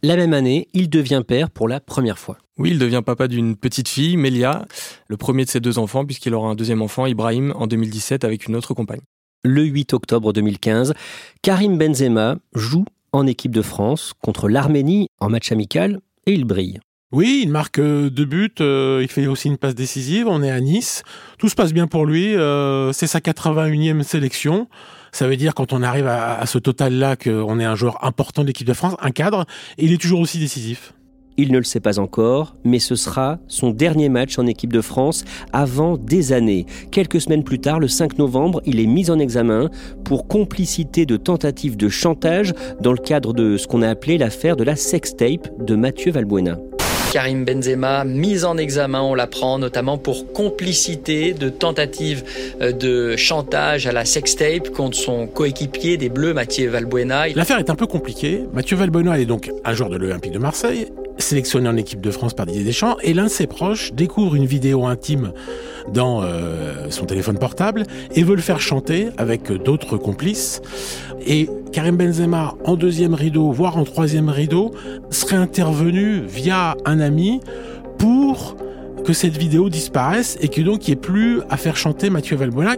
la 0.03 0.17
même 0.17 0.33
année, 0.33 0.67
il 0.73 0.89
devient 0.89 1.23
père 1.25 1.49
pour 1.49 1.67
la 1.67 1.79
première 1.79 2.19
fois. 2.19 2.37
Oui, 2.59 2.71
il 2.71 2.77
devient 2.77 3.01
papa 3.03 3.27
d'une 3.27 3.55
petite 3.55 3.87
fille, 3.87 4.17
Melia, 4.17 4.65
le 5.07 5.17
premier 5.17 5.45
de 5.45 5.49
ses 5.49 5.61
deux 5.61 5.79
enfants, 5.79 6.05
puisqu'il 6.05 6.33
aura 6.35 6.49
un 6.49 6.55
deuxième 6.55 6.81
enfant, 6.81 7.05
Ibrahim, 7.05 7.53
en 7.55 7.65
2017 7.65 8.23
avec 8.25 8.45
une 8.45 8.55
autre 8.55 8.73
compagne. 8.73 9.01
Le 9.43 9.63
8 9.63 9.93
octobre 9.93 10.33
2015, 10.33 10.93
Karim 11.41 11.77
Benzema 11.77 12.35
joue 12.53 12.85
en 13.13 13.25
équipe 13.25 13.53
de 13.53 13.61
France 13.61 14.13
contre 14.21 14.49
l'Arménie 14.49 15.07
en 15.19 15.29
match 15.29 15.51
amical 15.51 15.99
et 16.27 16.33
il 16.33 16.45
brille. 16.45 16.79
Oui, 17.13 17.41
il 17.43 17.49
marque 17.49 17.79
euh, 17.79 18.09
deux 18.09 18.25
buts, 18.25 18.55
euh, 18.59 18.99
il 19.03 19.07
fait 19.07 19.27
aussi 19.27 19.47
une 19.47 19.57
passe 19.57 19.75
décisive, 19.75 20.27
on 20.27 20.41
est 20.41 20.49
à 20.49 20.59
Nice, 20.59 21.03
tout 21.37 21.47
se 21.47 21.55
passe 21.55 21.71
bien 21.71 21.85
pour 21.85 22.05
lui, 22.05 22.35
euh, 22.35 22.91
c'est 22.91 23.07
sa 23.07 23.19
81e 23.19 24.01
sélection. 24.01 24.67
Ça 25.13 25.27
veut 25.27 25.37
dire 25.37 25.53
quand 25.53 25.73
on 25.73 25.83
arrive 25.83 26.07
à, 26.07 26.43
ce 26.47 26.57
total-là 26.57 27.15
qu'on 27.15 27.59
est 27.59 27.65
un 27.65 27.75
joueur 27.75 28.03
important 28.03 28.41
de 28.41 28.47
l'équipe 28.47 28.67
de 28.67 28.73
France, 28.73 28.95
un 28.99 29.11
cadre, 29.11 29.45
il 29.77 29.93
est 29.93 30.01
toujours 30.01 30.19
aussi 30.19 30.39
décisif. 30.39 30.95
Il 31.37 31.51
ne 31.51 31.57
le 31.57 31.63
sait 31.63 31.79
pas 31.79 31.99
encore, 31.99 32.55
mais 32.63 32.79
ce 32.79 32.95
sera 32.95 33.37
son 33.47 33.69
dernier 33.69 34.09
match 34.09 34.37
en 34.39 34.47
équipe 34.47 34.73
de 34.73 34.81
France 34.81 35.23
avant 35.51 35.97
des 35.97 36.33
années. 36.33 36.65
Quelques 36.91 37.21
semaines 37.21 37.43
plus 37.43 37.59
tard, 37.59 37.79
le 37.79 37.87
5 37.87 38.17
novembre, 38.17 38.61
il 38.65 38.79
est 38.79 38.87
mis 38.87 39.11
en 39.11 39.19
examen 39.19 39.69
pour 40.03 40.27
complicité 40.27 41.05
de 41.05 41.17
tentative 41.17 41.77
de 41.77 41.89
chantage 41.89 42.53
dans 42.81 42.91
le 42.91 42.97
cadre 42.97 43.33
de 43.33 43.57
ce 43.57 43.67
qu'on 43.67 43.83
a 43.83 43.89
appelé 43.89 44.17
l'affaire 44.17 44.55
de 44.55 44.63
la 44.63 44.75
sextape 44.75 45.47
de 45.63 45.75
Mathieu 45.75 46.11
Valbuena. 46.11 46.57
Karim 47.13 47.45
Benzema, 47.45 48.05
mis 48.05 48.43
en 48.43 48.57
examen, 48.57 48.99
on 49.03 49.13
l'apprend, 49.13 49.59
notamment 49.59 49.99
pour 49.99 50.33
complicité 50.33 51.33
de 51.33 51.47
tentative 51.47 52.23
euh, 52.59 52.71
de 52.71 53.15
chantage 53.17 53.85
à 53.85 53.91
la 53.91 54.03
sextape 54.03 54.71
contre 54.71 54.97
son 54.97 55.27
coéquipier 55.27 55.97
des 55.97 56.09
Bleus, 56.09 56.33
Mathieu 56.33 56.71
Valbuena. 56.71 57.27
L'affaire 57.35 57.59
est 57.59 57.69
un 57.69 57.75
peu 57.75 57.85
compliquée. 57.85 58.45
Mathieu 58.51 58.75
Valbuena 58.77 59.19
est 59.19 59.25
donc 59.25 59.51
un 59.63 59.73
joueur 59.75 59.91
de 59.91 59.97
l'Olympique 59.97 60.31
de 60.31 60.39
Marseille, 60.39 60.87
sélectionné 61.19 61.69
en 61.69 61.77
équipe 61.77 62.01
de 62.01 62.09
France 62.09 62.33
par 62.33 62.47
Didier 62.47 62.63
Deschamps, 62.63 62.97
et 63.03 63.13
l'un 63.13 63.25
de 63.25 63.29
ses 63.29 63.45
proches 63.45 63.93
découvre 63.93 64.33
une 64.33 64.47
vidéo 64.47 64.87
intime 64.87 65.33
dans 65.93 66.23
euh, 66.23 66.89
son 66.89 67.05
téléphone 67.05 67.37
portable 67.37 67.83
et 68.15 68.23
veut 68.23 68.35
le 68.35 68.41
faire 68.41 68.59
chanter 68.59 69.09
avec 69.17 69.51
d'autres 69.51 69.97
complices. 69.97 70.61
Et 71.27 71.47
Karim 71.71 71.97
Benzema, 71.97 72.55
en 72.65 72.75
deuxième 72.75 73.13
rideau, 73.13 73.51
voire 73.51 73.77
en 73.77 73.83
troisième 73.83 74.29
rideau, 74.29 74.71
serait 75.09 75.37
intervenu 75.37 76.21
via 76.27 76.75
un 76.85 76.99
ami 77.03 77.39
pour 77.97 78.55
que 79.05 79.13
cette 79.13 79.37
vidéo 79.37 79.69
disparaisse 79.69 80.37
et 80.41 80.47
que 80.47 80.61
donc 80.61 80.87
il 80.87 80.91
n'y 80.91 80.93
ait 80.93 81.01
plus 81.01 81.41
à 81.49 81.57
faire 81.57 81.77
chanter 81.77 82.09
Mathieu 82.09 82.35
Valbuena. 82.35 82.75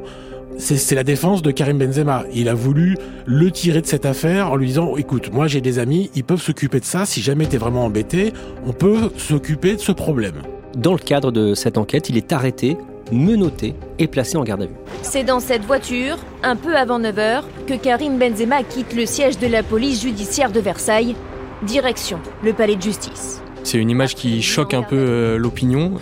C'est 0.58 0.96
la 0.96 1.04
défense 1.04 1.42
de 1.42 1.52
Karim 1.52 1.78
Benzema. 1.78 2.24
Il 2.34 2.48
a 2.48 2.54
voulu 2.54 2.98
le 3.26 3.52
tirer 3.52 3.82
de 3.82 3.88
cette 3.88 4.06
affaire 4.06 4.52
en 4.52 4.56
lui 4.56 4.68
disant 4.68 4.96
écoute, 4.96 5.32
moi 5.34 5.48
j'ai 5.48 5.62
des 5.62 5.80
amis, 5.80 6.10
ils 6.16 6.24
peuvent 6.24 6.42
s'occuper 6.42 6.80
de 6.80 6.86
ça. 6.86 7.06
Si 7.06 7.22
jamais 7.22 7.46
t'es 7.46 7.58
vraiment 7.58 7.86
embêté, 7.86 8.32
on 8.66 8.72
peut 8.72 9.12
s'occuper 9.18 9.76
de 9.76 9.82
ce 9.82 9.92
problème. 9.92 10.42
Dans 10.78 10.94
le 10.94 11.00
cadre 11.00 11.32
de 11.32 11.54
cette 11.56 11.78
enquête, 11.78 12.10
il 12.10 12.18
est 12.18 12.32
arrêté 12.32 12.78
menotté 13.12 13.76
et 14.00 14.08
placé 14.08 14.38
en 14.38 14.44
garde 14.44 14.64
à 14.64 14.66
vue. 14.66 14.76
C'est 15.02 15.24
dans 15.24 15.40
cette 15.40 15.64
voiture, 15.64 16.18
un 16.44 16.56
peu 16.56 16.76
avant 16.76 17.00
9h, 17.00 17.44
que 17.68 17.74
Karim 17.76 18.18
Benzema 18.18 18.64
quitte 18.64 18.96
le 18.96 19.06
siège 19.06 19.38
de 19.38 19.48
la 19.48 19.64
police 19.64 20.02
judiciaire 20.02 20.52
de 20.52 20.60
Versailles, 20.60 21.16
direction 21.64 22.20
le 22.44 22.54
palais 22.54 22.76
de 22.76 22.82
justice. 22.82 23.42
C'est 23.66 23.80
une 23.80 23.90
image 23.90 24.14
qui 24.14 24.44
choque 24.44 24.76
un 24.76 24.84
peu 24.84 24.96
euh, 24.96 25.38
l'opinion. 25.40 25.94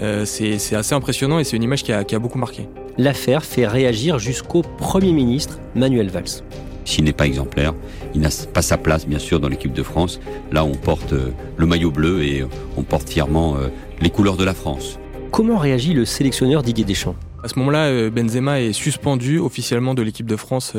Euh, 0.00 0.24
c'est 0.24 0.74
assez 0.74 0.92
impressionnant 0.92 1.38
et 1.38 1.44
c'est 1.44 1.56
une 1.56 1.62
image 1.62 1.84
qui 1.84 1.92
a, 1.92 2.02
qui 2.02 2.16
a 2.16 2.18
beaucoup 2.18 2.36
marqué. 2.36 2.68
L'affaire 2.98 3.44
fait 3.44 3.64
réagir 3.64 4.18
jusqu'au 4.18 4.62
Premier 4.62 5.12
ministre 5.12 5.60
Manuel 5.76 6.10
Valls. 6.10 6.42
S'il 6.84 7.04
n'est 7.04 7.12
pas 7.12 7.26
exemplaire, 7.26 7.74
il 8.12 8.22
n'a 8.22 8.28
pas 8.52 8.60
sa 8.60 8.76
place, 8.76 9.06
bien 9.06 9.20
sûr, 9.20 9.38
dans 9.38 9.46
l'équipe 9.46 9.72
de 9.72 9.84
France. 9.84 10.18
Là, 10.50 10.64
on 10.64 10.74
porte 10.74 11.12
euh, 11.12 11.28
le 11.56 11.64
maillot 11.64 11.92
bleu 11.92 12.24
et 12.24 12.44
on 12.76 12.82
porte 12.82 13.08
fièrement 13.08 13.56
les 14.00 14.10
couleurs 14.10 14.36
de 14.36 14.44
la 14.44 14.52
France. 14.52 14.98
Comment 15.30 15.58
réagit 15.58 15.94
le 15.94 16.04
sélectionneur 16.04 16.64
Didier 16.64 16.84
Deschamps? 16.84 17.14
À 17.44 17.48
ce 17.48 17.56
moment-là, 17.60 18.10
Benzema 18.10 18.60
est 18.60 18.72
suspendu 18.72 19.38
officiellement 19.38 19.94
de 19.94 20.02
l'équipe 20.02 20.26
de 20.26 20.36
France 20.36 20.72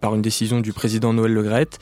par 0.00 0.14
une 0.14 0.22
décision 0.22 0.60
du 0.60 0.72
président 0.72 1.12
Noël 1.12 1.32
Legrette 1.32 1.78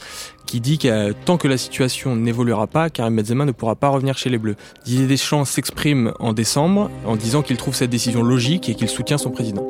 qui 0.47 0.61
dit 0.61 0.78
que 0.78 1.12
tant 1.12 1.37
que 1.37 1.49
la 1.49 1.56
situation 1.56 2.16
n'évoluera 2.16 2.66
pas, 2.66 2.90
Karim 2.90 3.16
Benzema 3.16 3.44
ne 3.44 3.52
pourra 3.52 3.76
pas 3.76 3.88
revenir 3.88 4.16
chez 4.16 4.30
les 4.30 4.38
Bleus. 4.38 4.56
Didier 4.85 5.06
Deschamps 5.06 5.44
s'exprime 5.44 6.12
en 6.21 6.33
décembre 6.33 6.90
en 7.06 7.16
disant 7.16 7.42
qu'il 7.42 7.56
trouve 7.56 7.75
cette 7.75 7.90
décision 7.90 8.23
logique 8.23 8.68
et 8.68 8.75
qu'il 8.75 8.88
soutient 8.88 9.18
son 9.18 9.30
président. 9.30 9.66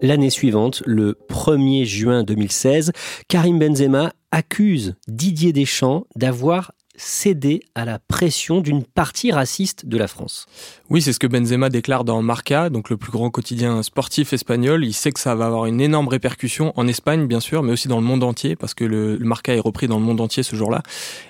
L'année 0.00 0.30
suivante, 0.30 0.82
le 0.84 1.16
1er 1.28 1.84
juin 1.84 2.24
2016, 2.24 2.90
Karim 3.28 3.60
Benzema 3.60 4.12
accuse 4.32 4.96
Didier 5.06 5.52
Deschamps 5.52 6.06
d'avoir 6.16 6.72
cédé 6.96 7.62
à 7.74 7.84
la 7.84 7.98
pression 7.98 8.60
d'une 8.60 8.84
partie 8.84 9.32
raciste 9.32 9.86
de 9.86 9.96
la 9.96 10.08
France. 10.08 10.46
Oui, 10.90 11.02
c'est 11.02 11.12
ce 11.12 11.18
que 11.18 11.26
Benzema 11.26 11.70
déclare 11.70 12.04
dans 12.04 12.20
Marca, 12.22 12.70
donc 12.70 12.90
le 12.90 12.96
plus 12.96 13.12
grand 13.12 13.30
quotidien 13.30 13.82
sportif 13.82 14.32
espagnol. 14.32 14.84
Il 14.84 14.92
sait 14.92 15.12
que 15.12 15.20
ça 15.20 15.34
va 15.34 15.46
avoir 15.46 15.66
une 15.66 15.80
énorme 15.80 16.08
répercussion 16.08 16.72
en 16.76 16.86
Espagne, 16.86 17.26
bien 17.26 17.40
sûr, 17.40 17.62
mais 17.62 17.72
aussi 17.72 17.88
dans 17.88 18.00
le 18.00 18.06
monde 18.06 18.22
entier, 18.22 18.56
parce 18.56 18.74
que 18.74 18.84
le, 18.84 19.16
le 19.16 19.24
Marca 19.24 19.54
est 19.54 19.60
repris 19.60 19.88
dans 19.88 19.98
le 19.98 20.04
monde 20.04 20.20
entier 20.20 20.42
ce 20.42 20.56
jour-là. 20.56 20.82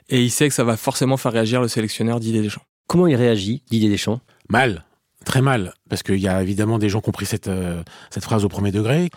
Et 0.08 0.22
il 0.22 0.30
sait 0.30 0.48
que 0.48 0.54
ça 0.54 0.64
va 0.64 0.76
forcément 0.76 1.16
faire 1.16 1.32
réagir 1.32 1.60
le 1.60 1.68
sélectionneur 1.68 2.20
Didier 2.20 2.42
Deschamps. 2.42 2.64
Comment 2.88 3.06
il 3.06 3.16
réagit, 3.16 3.62
Didier 3.70 3.88
Deschamps? 3.88 4.20
Mal 4.48 4.84
très 5.22 5.42
mal, 5.42 5.74
parce 5.88 6.02
qu'il 6.02 6.18
y 6.18 6.28
a 6.28 6.42
évidemment 6.42 6.78
des 6.78 6.88
gens 6.88 7.00
qui 7.00 7.08
ont 7.08 7.12
pris 7.12 7.26
cette, 7.26 7.48
euh, 7.48 7.82
cette 8.10 8.24
phrase 8.24 8.44
au 8.44 8.48
premier 8.48 8.72
degré. 8.72 9.10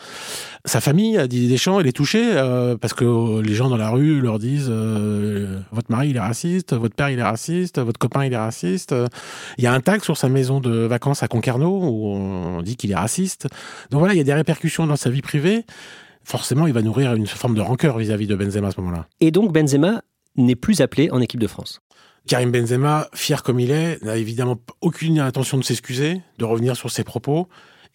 Sa 0.66 0.82
famille, 0.82 1.20
Didier 1.28 1.50
Deschamps, 1.50 1.80
elle 1.80 1.88
est 1.88 1.96
touchée, 1.96 2.24
euh, 2.24 2.78
parce 2.78 2.94
que 2.94 3.42
les 3.42 3.54
gens 3.54 3.70
dans 3.70 3.78
la 3.78 3.90
rue 3.90 4.22
leur 4.22 4.40
disent 4.40 4.70
euh, 4.70 5.60
Votre 5.72 5.92
mari, 5.92 6.10
il 6.10 6.18
est 6.18 6.22
raciste, 6.22 6.74
votre 6.74 6.96
père, 6.96 7.10
il 7.10 7.20
est 7.20 7.24
raciste, 7.24 7.80
votre 7.80 8.00
copain, 8.00 8.26
il 8.26 8.34
est 8.34 8.38
raciste. 8.38 8.96
Il 9.58 9.64
y 9.64 9.68
a 9.68 9.74
un 9.74 9.82
tag 9.82 10.04
sur 10.04 10.18
sa 10.18 10.30
maison 10.30 10.60
de 10.60 10.72
vacances 10.72 11.24
à 11.24 11.28
Concarneau, 11.28 11.80
où 11.84 12.08
on 12.08 12.62
dit 12.62 12.76
qu'il 12.76 12.92
est 12.92 12.96
raciste. 12.96 13.48
Donc 13.92 14.00
voilà, 14.00 14.14
il 14.14 14.18
y 14.18 14.22
a 14.22 14.26
des 14.26 14.34
répercussions 14.34 14.88
dans 14.88 14.96
sa 14.96 15.10
vie 15.10 15.22
privée. 15.22 15.66
Forcément, 16.24 16.66
il 16.66 16.74
va 16.74 16.82
nourrir 16.82 17.14
une 17.14 17.28
forme 17.28 17.56
de 17.56 17.62
rancœur 17.62 17.98
vis-à-vis 17.98 18.28
de 18.28 18.36
Benzema 18.36 18.70
à 18.70 18.72
ce 18.72 18.82
moment-là. 18.82 19.06
Et 19.20 19.32
donc 19.32 19.54
Benzema 19.54 20.02
n'est 20.38 20.56
plus 20.56 20.82
appelé 20.82 21.10
en 21.12 21.22
équipe 21.22 21.40
de 21.40 21.48
France 21.48 21.82
Karim 22.27 22.51
Benzema, 22.51 23.08
fier 23.13 23.44
comme 23.44 23.60
il 23.60 23.72
est, 23.72 24.01
n'a 24.03 24.17
évidemment 24.17 24.58
aucune 24.82 25.20
intention 25.20 25.58
de 25.58 25.63
s'excuser, 25.63 26.22
de 26.39 26.46
revenir 26.46 26.75
sur 26.75 26.89
ses 26.89 27.03
propos. 27.03 27.48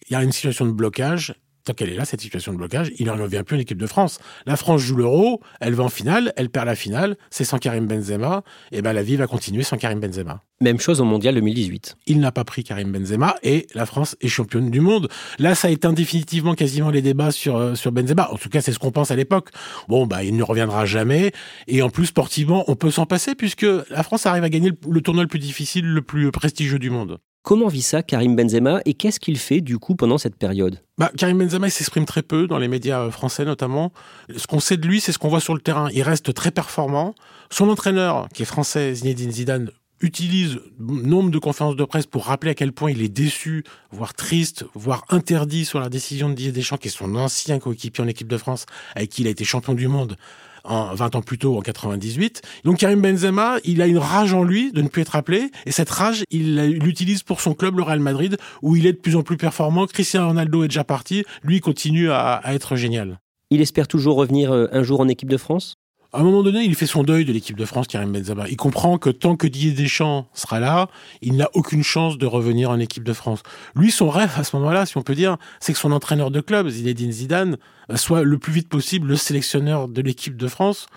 Il 0.09 0.13
y 0.13 0.15
a 0.15 0.23
une 0.23 0.31
situation 0.31 0.65
de 0.65 0.71
blocage 0.71 1.35
tant 1.63 1.73
qu'elle 1.73 1.89
est 1.89 1.95
là, 1.95 2.05
cette 2.05 2.21
situation 2.21 2.51
de 2.53 2.57
blocage, 2.57 2.91
il 2.97 3.07
n'en 3.07 3.15
revient 3.15 3.43
plus 3.45 3.57
en 3.57 3.59
équipe 3.59 3.77
de 3.77 3.87
France. 3.87 4.19
La 4.45 4.55
France 4.55 4.81
joue 4.81 4.95
l'euro, 4.95 5.41
elle 5.59 5.73
va 5.73 5.83
en 5.83 5.89
finale, 5.89 6.33
elle 6.35 6.49
perd 6.49 6.65
la 6.65 6.75
finale, 6.75 7.17
c'est 7.29 7.43
sans 7.43 7.57
Karim 7.57 7.87
Benzema, 7.87 8.43
et 8.71 8.81
ben 8.81 8.93
la 8.93 9.03
vie 9.03 9.15
va 9.15 9.27
continuer 9.27 9.63
sans 9.63 9.77
Karim 9.77 9.99
Benzema. 9.99 10.41
Même 10.61 10.79
chose 10.79 11.01
au 11.01 11.05
Mondial 11.05 11.33
2018. 11.35 11.97
Il 12.05 12.19
n'a 12.19 12.31
pas 12.31 12.43
pris 12.43 12.63
Karim 12.63 12.91
Benzema 12.91 13.35
et 13.41 13.65
la 13.73 13.87
France 13.87 14.15
est 14.21 14.27
championne 14.27 14.69
du 14.69 14.79
monde. 14.79 15.09
Là, 15.39 15.55
ça 15.55 15.71
éteint 15.71 15.91
définitivement 15.91 16.53
quasiment 16.53 16.91
les 16.91 17.01
débats 17.01 17.31
sur, 17.31 17.55
euh, 17.57 17.73
sur 17.73 17.91
Benzema. 17.91 18.29
En 18.31 18.35
tout 18.35 18.49
cas, 18.49 18.61
c'est 18.61 18.71
ce 18.71 18.77
qu'on 18.77 18.91
pense 18.91 19.09
à 19.09 19.15
l'époque. 19.15 19.49
Bon, 19.87 20.05
bah, 20.05 20.23
il 20.23 20.35
ne 20.35 20.43
reviendra 20.43 20.85
jamais. 20.85 21.31
Et 21.67 21.81
en 21.81 21.89
plus, 21.89 22.05
sportivement, 22.05 22.63
on 22.67 22.75
peut 22.75 22.91
s'en 22.91 23.07
passer 23.07 23.33
puisque 23.33 23.65
la 23.89 24.03
France 24.03 24.27
arrive 24.27 24.43
à 24.43 24.49
gagner 24.49 24.71
le 24.87 25.01
tournoi 25.01 25.23
le 25.23 25.27
plus 25.27 25.39
difficile, 25.39 25.85
le 25.85 26.03
plus 26.03 26.29
prestigieux 26.29 26.77
du 26.77 26.91
monde. 26.91 27.17
Comment 27.43 27.69
vit 27.69 27.81
ça 27.81 28.03
Karim 28.03 28.35
Benzema 28.35 28.81
et 28.85 28.93
qu'est-ce 28.93 29.19
qu'il 29.19 29.37
fait 29.39 29.61
du 29.61 29.79
coup 29.79 29.95
pendant 29.95 30.19
cette 30.19 30.35
période? 30.35 30.79
Bah, 30.99 31.11
Karim 31.17 31.39
Benzema 31.39 31.71
s'exprime 31.71 32.05
très 32.05 32.21
peu 32.21 32.45
dans 32.45 32.59
les 32.59 32.67
médias 32.67 33.01
euh, 33.01 33.11
français 33.11 33.45
notamment. 33.45 33.91
Ce 34.35 34.45
qu'on 34.45 34.59
sait 34.59 34.77
de 34.77 34.87
lui, 34.87 35.01
c'est 35.01 35.11
ce 35.11 35.17
qu'on 35.17 35.29
voit 35.29 35.39
sur 35.39 35.55
le 35.55 35.59
terrain. 35.59 35.89
Il 35.91 36.03
reste 36.03 36.35
très 36.35 36.51
performant. 36.51 37.15
Son 37.49 37.67
entraîneur, 37.69 38.29
qui 38.29 38.43
est 38.43 38.45
français, 38.45 38.93
Zinedine 38.93 39.31
Zidane, 39.31 39.71
utilise 40.01 40.59
nombre 40.79 41.31
de 41.31 41.39
conférences 41.39 41.75
de 41.75 41.83
presse 41.83 42.05
pour 42.05 42.25
rappeler 42.25 42.51
à 42.51 42.55
quel 42.55 42.73
point 42.73 42.91
il 42.91 43.01
est 43.01 43.09
déçu, 43.09 43.63
voire 43.91 44.13
triste, 44.13 44.65
voire 44.75 45.03
interdit 45.09 45.65
sur 45.65 45.79
la 45.79 45.89
décision 45.89 46.29
de 46.29 46.35
Didier 46.35 46.51
Deschamps, 46.51 46.77
qui 46.77 46.89
est 46.89 46.91
son 46.91 47.15
ancien 47.15 47.57
coéquipier 47.59 48.03
en 48.03 48.07
équipe 48.07 48.27
de 48.27 48.37
France, 48.37 48.65
avec 48.95 49.09
qui 49.09 49.21
il 49.21 49.27
a 49.27 49.31
été 49.31 49.43
champion 49.45 49.73
du 49.73 49.87
monde 49.87 50.15
en 50.63 50.93
20 50.93 51.15
ans 51.15 51.21
plus 51.21 51.37
tôt, 51.37 51.57
en 51.57 51.61
98. 51.61 52.41
Donc 52.63 52.77
Karim 52.77 53.01
Benzema, 53.01 53.57
il 53.63 53.81
a 53.81 53.87
une 53.87 53.97
rage 53.97 54.33
en 54.33 54.43
lui 54.43 54.71
de 54.71 54.81
ne 54.81 54.87
plus 54.87 55.01
être 55.01 55.15
appelé, 55.15 55.51
et 55.65 55.71
cette 55.71 55.89
rage, 55.89 56.23
il 56.29 56.55
l'utilise 56.79 57.23
pour 57.23 57.41
son 57.41 57.53
club, 57.53 57.77
le 57.77 57.83
Real 57.83 57.99
Madrid, 57.99 58.37
où 58.61 58.75
il 58.75 58.85
est 58.85 58.93
de 58.93 58.97
plus 58.97 59.15
en 59.15 59.23
plus 59.23 59.37
performant. 59.37 59.85
Cristiano 59.87 60.27
Ronaldo 60.27 60.63
est 60.63 60.67
déjà 60.67 60.83
parti, 60.83 61.23
lui 61.43 61.59
continue 61.59 62.11
à, 62.11 62.35
à 62.35 62.53
être 62.53 62.75
génial. 62.75 63.19
Il 63.49 63.61
espère 63.61 63.87
toujours 63.87 64.15
revenir 64.15 64.51
euh, 64.51 64.67
un 64.71 64.83
jour 64.83 65.01
en 65.01 65.07
équipe 65.07 65.29
de 65.29 65.37
France? 65.37 65.75
À 66.13 66.19
un 66.19 66.23
moment 66.23 66.43
donné, 66.43 66.63
il 66.63 66.75
fait 66.75 66.87
son 66.87 67.03
deuil 67.03 67.23
de 67.23 67.31
l'équipe 67.31 67.57
de 67.57 67.63
France, 67.63 67.87
Karim 67.87 68.11
Benzema. 68.11 68.49
Il 68.49 68.57
comprend 68.57 68.97
que 68.97 69.09
tant 69.09 69.37
que 69.37 69.47
Didier 69.47 69.71
Deschamps 69.71 70.27
sera 70.33 70.59
là, 70.59 70.89
il 71.21 71.37
n'a 71.37 71.49
aucune 71.53 71.83
chance 71.83 72.17
de 72.17 72.25
revenir 72.25 72.69
en 72.69 72.79
équipe 72.79 73.03
de 73.03 73.13
France. 73.13 73.43
Lui, 73.75 73.91
son 73.91 74.09
rêve 74.09 74.31
à 74.35 74.43
ce 74.43 74.55
moment-là, 74.57 74.85
si 74.85 74.97
on 74.97 75.03
peut 75.03 75.15
dire, 75.15 75.37
c'est 75.61 75.71
que 75.71 75.79
son 75.79 75.93
entraîneur 75.93 76.29
de 76.29 76.41
club, 76.41 76.67
Zinedine 76.67 77.13
Zidane, 77.13 77.57
soit 77.95 78.23
le 78.23 78.37
plus 78.37 78.51
vite 78.51 78.67
possible 78.67 79.07
le 79.07 79.15
sélectionneur 79.15 79.87
de 79.87 80.01
l'équipe 80.01 80.35
de 80.35 80.47
France 80.47 80.87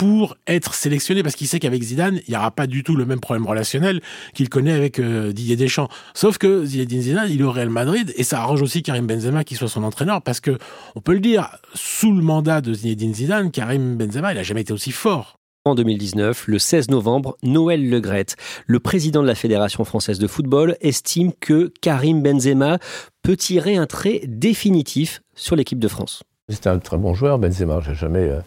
pour 0.00 0.38
être 0.46 0.72
sélectionné 0.72 1.22
parce 1.22 1.36
qu'il 1.36 1.46
sait 1.46 1.58
qu'avec 1.58 1.82
Zidane, 1.82 2.22
il 2.26 2.30
n'y 2.30 2.36
aura 2.38 2.50
pas 2.50 2.66
du 2.66 2.82
tout 2.82 2.96
le 2.96 3.04
même 3.04 3.20
problème 3.20 3.46
relationnel 3.46 4.00
qu'il 4.32 4.48
connaît 4.48 4.72
avec 4.72 4.98
euh, 4.98 5.30
Didier 5.30 5.56
Deschamps. 5.56 5.90
Sauf 6.14 6.38
que 6.38 6.64
Zinedine 6.64 7.02
Zidane, 7.02 7.28
il 7.30 7.42
est 7.42 7.44
au 7.44 7.52
Real 7.52 7.68
Madrid 7.68 8.10
et 8.16 8.24
ça 8.24 8.40
arrange 8.40 8.62
aussi 8.62 8.82
Karim 8.82 9.06
Benzema 9.06 9.44
qui 9.44 9.56
soit 9.56 9.68
son 9.68 9.82
entraîneur 9.82 10.22
parce 10.22 10.40
que 10.40 10.56
on 10.94 11.02
peut 11.02 11.12
le 11.12 11.20
dire, 11.20 11.50
sous 11.74 12.12
le 12.12 12.22
mandat 12.22 12.62
de 12.62 12.72
Zinedine 12.72 13.12
Zidane, 13.12 13.50
Karim 13.50 13.96
Benzema, 13.98 14.32
il 14.32 14.38
a 14.38 14.42
jamais 14.42 14.62
été 14.62 14.72
aussi 14.72 14.90
fort. 14.90 15.36
En 15.66 15.74
2019, 15.74 16.46
le 16.46 16.58
16 16.58 16.88
novembre, 16.88 17.36
Noël 17.42 17.86
Legrette, 17.86 18.36
le 18.66 18.80
président 18.80 19.20
de 19.20 19.26
la 19.26 19.34
Fédération 19.34 19.84
française 19.84 20.18
de 20.18 20.26
football, 20.26 20.78
estime 20.80 21.34
que 21.38 21.70
Karim 21.82 22.22
Benzema 22.22 22.78
peut 23.22 23.36
tirer 23.36 23.76
un 23.76 23.84
trait 23.84 24.22
définitif 24.26 25.20
sur 25.34 25.56
l'équipe 25.56 25.78
de 25.78 25.88
France. 25.88 26.22
C'est 26.50 26.66
un 26.66 26.78
très 26.78 26.96
bon 26.96 27.14
joueur, 27.14 27.38
Benzema. 27.38 27.80
J'ai 27.80 27.94
jamais 27.94 28.28
euh, 28.28 28.40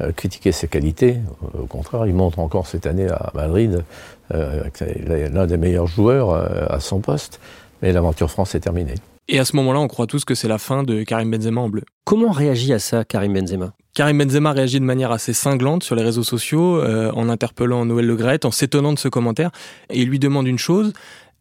euh, 0.00 0.12
critiqué 0.12 0.52
ses 0.52 0.68
qualités. 0.68 1.16
Au 1.58 1.66
contraire, 1.66 2.06
il 2.06 2.14
montre 2.14 2.38
encore 2.38 2.66
cette 2.66 2.86
année 2.86 3.08
à 3.08 3.30
Madrid 3.34 3.84
euh, 4.34 4.64
l'un 5.32 5.46
des 5.46 5.56
meilleurs 5.56 5.86
joueurs 5.86 6.32
à 6.70 6.80
son 6.80 7.00
poste. 7.00 7.40
Mais 7.82 7.92
l'aventure 7.92 8.30
France 8.30 8.54
est 8.54 8.60
terminée. 8.60 8.94
Et 9.28 9.38
à 9.38 9.44
ce 9.44 9.54
moment-là, 9.56 9.80
on 9.80 9.88
croit 9.88 10.06
tous 10.06 10.24
que 10.24 10.34
c'est 10.34 10.48
la 10.48 10.58
fin 10.58 10.82
de 10.82 11.02
Karim 11.02 11.30
Benzema 11.30 11.60
en 11.60 11.68
bleu. 11.68 11.82
Comment 12.04 12.32
réagit 12.32 12.72
à 12.72 12.78
ça 12.78 13.04
Karim 13.04 13.34
Benzema? 13.34 13.72
Karim 13.94 14.18
Benzema 14.18 14.52
réagit 14.52 14.80
de 14.80 14.84
manière 14.84 15.12
assez 15.12 15.32
cinglante 15.32 15.84
sur 15.84 15.94
les 15.94 16.02
réseaux 16.02 16.24
sociaux, 16.24 16.82
en 16.82 17.28
interpellant 17.28 17.84
Noël 17.84 18.06
Le 18.06 18.46
en 18.46 18.50
s'étonnant 18.50 18.92
de 18.92 18.98
ce 18.98 19.08
commentaire, 19.08 19.50
et 19.88 20.00
il 20.00 20.08
lui 20.08 20.18
demande 20.18 20.48
une 20.48 20.58
chose 20.58 20.92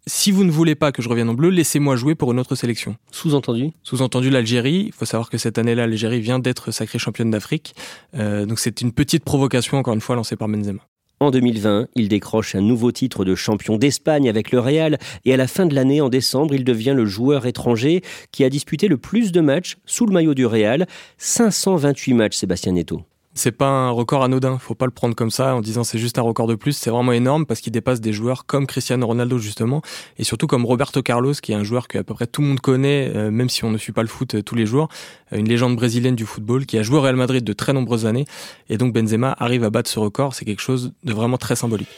si 0.07 0.31
vous 0.31 0.43
ne 0.43 0.51
voulez 0.51 0.75
pas 0.75 0.91
que 0.91 1.01
je 1.01 1.09
revienne 1.09 1.29
en 1.29 1.33
bleu, 1.33 1.49
laissez-moi 1.49 1.95
jouer 1.95 2.15
pour 2.15 2.31
une 2.31 2.39
autre 2.39 2.55
sélection. 2.55 2.95
Sous-entendu 3.11 3.71
Sous-entendu 3.83 4.29
l'Algérie. 4.29 4.85
Il 4.87 4.93
faut 4.93 5.05
savoir 5.05 5.29
que 5.29 5.37
cette 5.37 5.57
année-là, 5.57 5.87
l'Algérie 5.87 6.21
vient 6.21 6.39
d'être 6.39 6.71
sacrée 6.71 6.99
championne 6.99 7.29
d'Afrique. 7.29 7.75
Euh, 8.15 8.45
donc 8.45 8.59
c'est 8.59 8.81
une 8.81 8.91
petite 8.91 9.23
provocation, 9.23 9.77
encore 9.77 9.93
une 9.93 10.01
fois, 10.01 10.15
lancée 10.15 10.35
par 10.35 10.47
Benzema. 10.47 10.81
En 11.21 11.31
2020, 11.31 11.89
il 11.95 12.07
décroche 12.07 12.55
un 12.55 12.61
nouveau 12.61 12.93
titre 12.93 13.25
de 13.25 13.35
champion 13.35 13.77
d'Espagne 13.77 14.29
avec 14.29 14.51
le 14.51 14.59
Real 14.59 14.97
et 15.25 15.33
à 15.33 15.37
la 15.37 15.47
fin 15.47 15.65
de 15.65 15.75
l'année, 15.75 15.99
en 15.99 16.07
décembre, 16.07 16.53
il 16.53 16.63
devient 16.63 16.93
le 16.95 17.05
joueur 17.05 17.45
étranger 17.45 18.01
qui 18.31 18.45
a 18.45 18.49
disputé 18.49 18.87
le 18.87 18.97
plus 18.97 19.33
de 19.33 19.41
matchs 19.41 19.77
sous 19.85 20.05
le 20.05 20.13
maillot 20.13 20.33
du 20.33 20.45
Real, 20.45 20.87
528 21.17 22.13
matchs 22.13 22.37
Sébastien 22.37 22.71
Neto 22.71 23.03
c'est 23.33 23.51
pas 23.51 23.67
un 23.67 23.89
record 23.91 24.23
anodin. 24.23 24.57
Faut 24.57 24.75
pas 24.75 24.85
le 24.85 24.91
prendre 24.91 25.15
comme 25.15 25.31
ça 25.31 25.55
en 25.55 25.61
disant 25.61 25.83
c'est 25.83 25.97
juste 25.97 26.17
un 26.17 26.21
record 26.21 26.47
de 26.47 26.55
plus. 26.55 26.73
C'est 26.73 26.89
vraiment 26.89 27.11
énorme 27.11 27.45
parce 27.45 27.61
qu'il 27.61 27.71
dépasse 27.71 28.01
des 28.01 28.13
joueurs 28.13 28.45
comme 28.45 28.67
Cristiano 28.67 29.05
Ronaldo 29.05 29.37
justement 29.37 29.81
et 30.17 30.23
surtout 30.23 30.47
comme 30.47 30.65
Roberto 30.65 31.01
Carlos 31.01 31.33
qui 31.33 31.51
est 31.51 31.55
un 31.55 31.63
joueur 31.63 31.87
que 31.87 31.97
à 31.97 32.03
peu 32.03 32.13
près 32.13 32.27
tout 32.27 32.41
le 32.41 32.47
monde 32.47 32.59
connaît, 32.59 33.11
euh, 33.15 33.31
même 33.31 33.49
si 33.49 33.63
on 33.63 33.71
ne 33.71 33.77
suit 33.77 33.93
pas 33.93 34.01
le 34.01 34.07
foot 34.07 34.35
euh, 34.35 34.41
tous 34.41 34.55
les 34.55 34.65
jours. 34.65 34.89
Euh, 35.31 35.37
une 35.37 35.47
légende 35.47 35.75
brésilienne 35.75 36.15
du 36.15 36.25
football 36.25 36.65
qui 36.65 36.77
a 36.77 36.83
joué 36.83 36.97
au 36.97 37.01
Real 37.01 37.15
Madrid 37.15 37.43
de 37.43 37.53
très 37.53 37.73
nombreuses 37.73 38.05
années 38.05 38.25
et 38.69 38.77
donc 38.77 38.93
Benzema 38.93 39.35
arrive 39.39 39.63
à 39.63 39.69
battre 39.69 39.89
ce 39.89 39.99
record. 39.99 40.33
C'est 40.33 40.45
quelque 40.45 40.61
chose 40.61 40.93
de 41.03 41.13
vraiment 41.13 41.37
très 41.37 41.55
symbolique. 41.55 41.89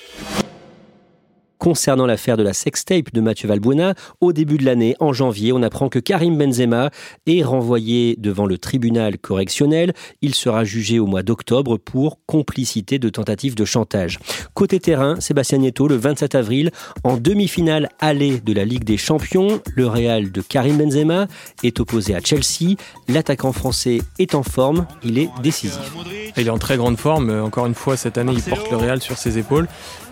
Concernant 1.61 2.07
l'affaire 2.07 2.37
de 2.37 2.43
la 2.43 2.53
sextape 2.53 3.13
de 3.13 3.21
Mathieu 3.21 3.47
Valbuena, 3.47 3.93
au 4.19 4.33
début 4.33 4.57
de 4.57 4.65
l'année, 4.65 4.95
en 4.99 5.13
janvier, 5.13 5.53
on 5.53 5.61
apprend 5.61 5.89
que 5.89 5.99
Karim 5.99 6.35
Benzema 6.35 6.89
est 7.27 7.43
renvoyé 7.43 8.15
devant 8.17 8.47
le 8.47 8.57
tribunal 8.57 9.19
correctionnel. 9.19 9.93
Il 10.23 10.33
sera 10.33 10.63
jugé 10.63 10.97
au 10.97 11.05
mois 11.05 11.21
d'octobre 11.21 11.77
pour 11.77 12.17
complicité 12.25 12.97
de 12.97 13.09
tentative 13.09 13.53
de 13.53 13.63
chantage. 13.63 14.17
Côté 14.55 14.79
terrain, 14.79 15.21
Sébastien 15.21 15.59
Nieto, 15.59 15.87
le 15.87 15.97
27 15.97 16.33
avril, 16.33 16.71
en 17.03 17.15
demi-finale 17.17 17.89
allée 17.99 18.39
de 18.39 18.53
la 18.53 18.65
Ligue 18.65 18.83
des 18.83 18.97
Champions, 18.97 19.61
le 19.75 19.85
Real 19.85 20.31
de 20.31 20.41
Karim 20.41 20.79
Benzema 20.79 21.27
est 21.61 21.79
opposé 21.79 22.15
à 22.15 22.21
Chelsea. 22.21 22.75
L'attaquant 23.07 23.51
français 23.51 23.99
est 24.17 24.33
en 24.33 24.41
forme, 24.41 24.87
il 25.03 25.19
est 25.19 25.29
décisif. 25.43 25.91
Il 26.37 26.47
est 26.47 26.49
en 26.49 26.57
très 26.57 26.77
grande 26.77 26.97
forme. 26.97 27.29
Encore 27.29 27.67
une 27.67 27.75
fois, 27.75 27.97
cette 27.97 28.17
année, 28.17 28.33
il 28.33 28.41
porte 28.41 28.71
le 28.71 28.77
Real 28.77 28.99
sur 28.99 29.19
ses 29.19 29.37
épaules 29.37 29.67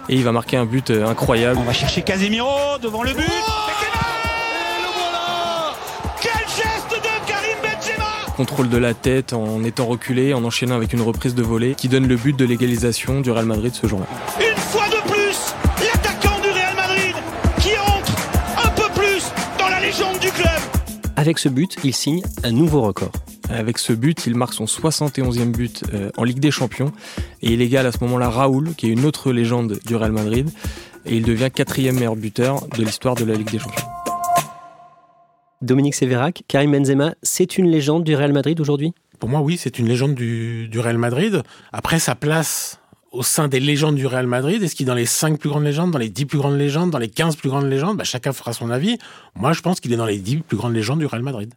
et 0.09 0.15
il 0.15 0.23
va 0.23 0.31
marquer 0.31 0.57
un 0.57 0.65
but 0.65 0.89
euh, 0.89 1.07
incroyable. 1.07 1.59
On 1.61 1.63
va 1.63 1.73
chercher 1.73 2.01
Casemiro 2.01 2.77
devant 2.81 3.03
le 3.03 3.13
but. 3.13 3.23
Oh 3.27 3.51
le 4.81 4.87
voilà 4.97 5.75
Quel 6.19 6.47
geste 6.47 6.89
de 6.91 7.27
Karim 7.27 7.57
Benzema 7.61 8.05
contrôle 8.35 8.69
de 8.69 8.77
la 8.77 8.93
tête, 8.93 9.33
en 9.33 9.63
étant 9.63 9.85
reculé, 9.85 10.33
en 10.33 10.43
enchaînant 10.43 10.75
avec 10.75 10.93
une 10.93 11.01
reprise 11.01 11.35
de 11.35 11.43
volée 11.43 11.75
qui 11.75 11.87
donne 11.87 12.07
le 12.07 12.15
but 12.15 12.35
de 12.35 12.45
l'égalisation 12.45 13.21
du 13.21 13.31
Real 13.31 13.45
Madrid 13.45 13.73
ce 13.73 13.85
jour-là. 13.85 14.07
Une 14.39 14.57
fois 14.57 14.87
de 14.87 15.11
plus, 15.11 15.53
l'attaquant 15.85 16.39
du 16.41 16.49
Real 16.49 16.75
Madrid 16.75 17.15
qui 17.59 17.71
entre 17.77 18.15
un 18.65 18.69
peu 18.69 18.89
plus 18.99 19.31
dans 19.59 19.69
la 19.69 19.79
légende 19.79 20.19
du 20.19 20.31
club. 20.31 20.59
Avec 21.17 21.37
ce 21.37 21.49
but, 21.49 21.77
il 21.83 21.93
signe 21.93 22.23
un 22.43 22.51
nouveau 22.51 22.81
record. 22.81 23.11
Avec 23.49 23.79
ce 23.79 23.93
but, 23.93 24.27
il 24.27 24.35
marque 24.35 24.53
son 24.53 24.65
71e 24.65 25.51
but 25.51 25.83
euh, 25.93 26.11
en 26.17 26.23
Ligue 26.23 26.39
des 26.39 26.51
Champions 26.51 26.91
et 27.41 27.53
il 27.53 27.61
égale 27.61 27.87
à 27.87 27.91
ce 27.91 27.97
moment-là 28.01 28.29
Raoul, 28.29 28.75
qui 28.75 28.87
est 28.87 28.91
une 28.91 29.05
autre 29.05 29.31
légende 29.31 29.79
du 29.85 29.95
Real 29.95 30.11
Madrid, 30.11 30.49
et 31.05 31.15
il 31.15 31.23
devient 31.23 31.49
quatrième 31.53 31.95
meilleur 31.95 32.15
buteur 32.15 32.67
de 32.67 32.83
l'histoire 32.83 33.15
de 33.15 33.25
la 33.25 33.33
Ligue 33.33 33.49
des 33.51 33.59
Champions. 33.59 33.87
Dominique 35.61 35.95
Sévérac, 35.95 36.43
Karim 36.47 36.71
Benzema, 36.71 37.15
c'est 37.23 37.57
une 37.57 37.69
légende 37.69 38.03
du 38.03 38.15
Real 38.15 38.31
Madrid 38.31 38.61
aujourd'hui? 38.61 38.93
Pour 39.19 39.27
moi, 39.27 39.41
oui, 39.41 39.57
c'est 39.57 39.79
une 39.79 39.87
légende 39.87 40.15
du, 40.15 40.69
du 40.69 40.79
Real 40.79 40.97
Madrid. 40.97 41.41
Après, 41.73 41.99
sa 41.99 42.15
place 42.15 42.79
au 43.11 43.23
sein 43.23 43.47
des 43.47 43.59
légendes 43.59 43.95
du 43.95 44.05
Real 44.05 44.27
Madrid 44.27 44.61
Est-ce 44.61 44.75
qu'il 44.75 44.85
est 44.85 44.87
dans 44.87 44.93
les 44.93 45.05
5 45.05 45.39
plus 45.39 45.49
grandes 45.49 45.63
légendes, 45.63 45.91
dans 45.91 45.99
les 45.99 46.09
10 46.09 46.25
plus 46.25 46.37
grandes 46.37 46.57
légendes, 46.57 46.91
dans 46.91 46.99
les 46.99 47.09
15 47.09 47.35
plus 47.35 47.49
grandes 47.49 47.65
légendes? 47.65 47.97
Bah, 47.97 48.03
Chacun 48.03 48.31
fera 48.31 48.53
son 48.53 48.69
avis. 48.69 48.97
Moi, 49.35 49.53
je 49.53 49.61
pense 49.61 49.79
qu'il 49.79 49.91
est 49.91 49.97
dans 49.97 50.05
les 50.05 50.19
10 50.19 50.37
plus 50.37 50.57
grandes 50.57 50.75
légendes 50.75 50.99
du 50.99 51.05
Real 51.05 51.23
Madrid. 51.23 51.53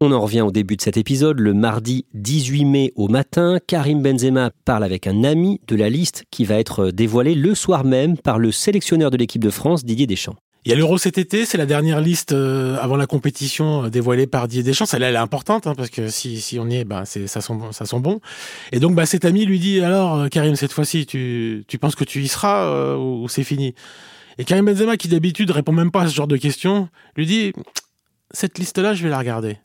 On 0.00 0.12
en 0.12 0.20
revient 0.20 0.42
au 0.42 0.52
début 0.52 0.76
de 0.76 0.80
cet 0.80 0.96
épisode. 0.96 1.40
Le 1.40 1.54
mardi 1.54 2.06
18 2.14 2.64
mai 2.66 2.92
au 2.94 3.08
matin, 3.08 3.58
Karim 3.66 4.00
Benzema 4.00 4.52
parle 4.64 4.84
avec 4.84 5.08
un 5.08 5.24
ami 5.24 5.60
de 5.66 5.74
la 5.74 5.90
liste 5.90 6.22
qui 6.30 6.44
va 6.44 6.54
être 6.54 6.92
dévoilée 6.92 7.34
le 7.34 7.52
soir 7.56 7.82
même 7.82 8.16
par 8.16 8.38
le 8.38 8.52
sélectionneur 8.52 9.10
de 9.10 9.16
l'équipe 9.16 9.42
de 9.42 9.50
France, 9.50 9.84
Didier 9.84 10.06
Deschamps. 10.06 10.36
Il 10.64 10.70
y 10.70 10.72
a 10.72 10.76
l'Euro 10.76 10.98
cet 10.98 11.18
été, 11.18 11.44
c'est 11.44 11.58
la 11.58 11.66
dernière 11.66 12.00
liste 12.00 12.30
euh, 12.30 12.76
avant 12.80 12.96
la 12.96 13.08
compétition 13.08 13.86
euh, 13.86 13.90
dévoilée 13.90 14.28
par 14.28 14.46
Didier 14.46 14.62
Deschamps. 14.62 14.86
Celle-là, 14.86 15.08
elle 15.08 15.16
est 15.16 15.18
importante 15.18 15.66
hein, 15.66 15.74
parce 15.76 15.90
que 15.90 16.06
si, 16.06 16.58
on 16.60 16.70
y 16.70 16.76
est, 16.76 16.84
bah, 16.84 17.04
ça, 17.04 17.26
sent, 17.26 17.52
ça 17.72 17.84
sent 17.84 17.98
bon. 17.98 18.20
Et 18.70 18.78
donc, 18.78 18.94
bah, 18.94 19.04
cet 19.04 19.24
ami 19.24 19.46
lui 19.46 19.58
dit 19.58 19.80
alors, 19.80 20.14
euh, 20.14 20.28
Karim, 20.28 20.54
cette 20.54 20.72
fois-ci, 20.72 21.06
tu, 21.06 21.64
penses 21.80 21.96
que 21.96 22.04
tu 22.04 22.22
y 22.22 22.28
seras 22.28 22.96
ou 22.96 23.28
c'est 23.28 23.42
fini? 23.42 23.74
Et 24.38 24.44
Karim 24.44 24.64
Benzema, 24.64 24.96
qui 24.96 25.08
d'habitude 25.08 25.50
répond 25.50 25.72
même 25.72 25.90
pas 25.90 26.02
à 26.02 26.08
ce 26.08 26.14
genre 26.14 26.28
de 26.28 26.36
questions, 26.36 26.88
lui 27.16 27.26
dit 27.26 27.52
cette 28.30 28.58
liste-là, 28.58 28.94
je 28.94 29.02
vais 29.02 29.08
la 29.08 29.18
regarder. 29.18 29.58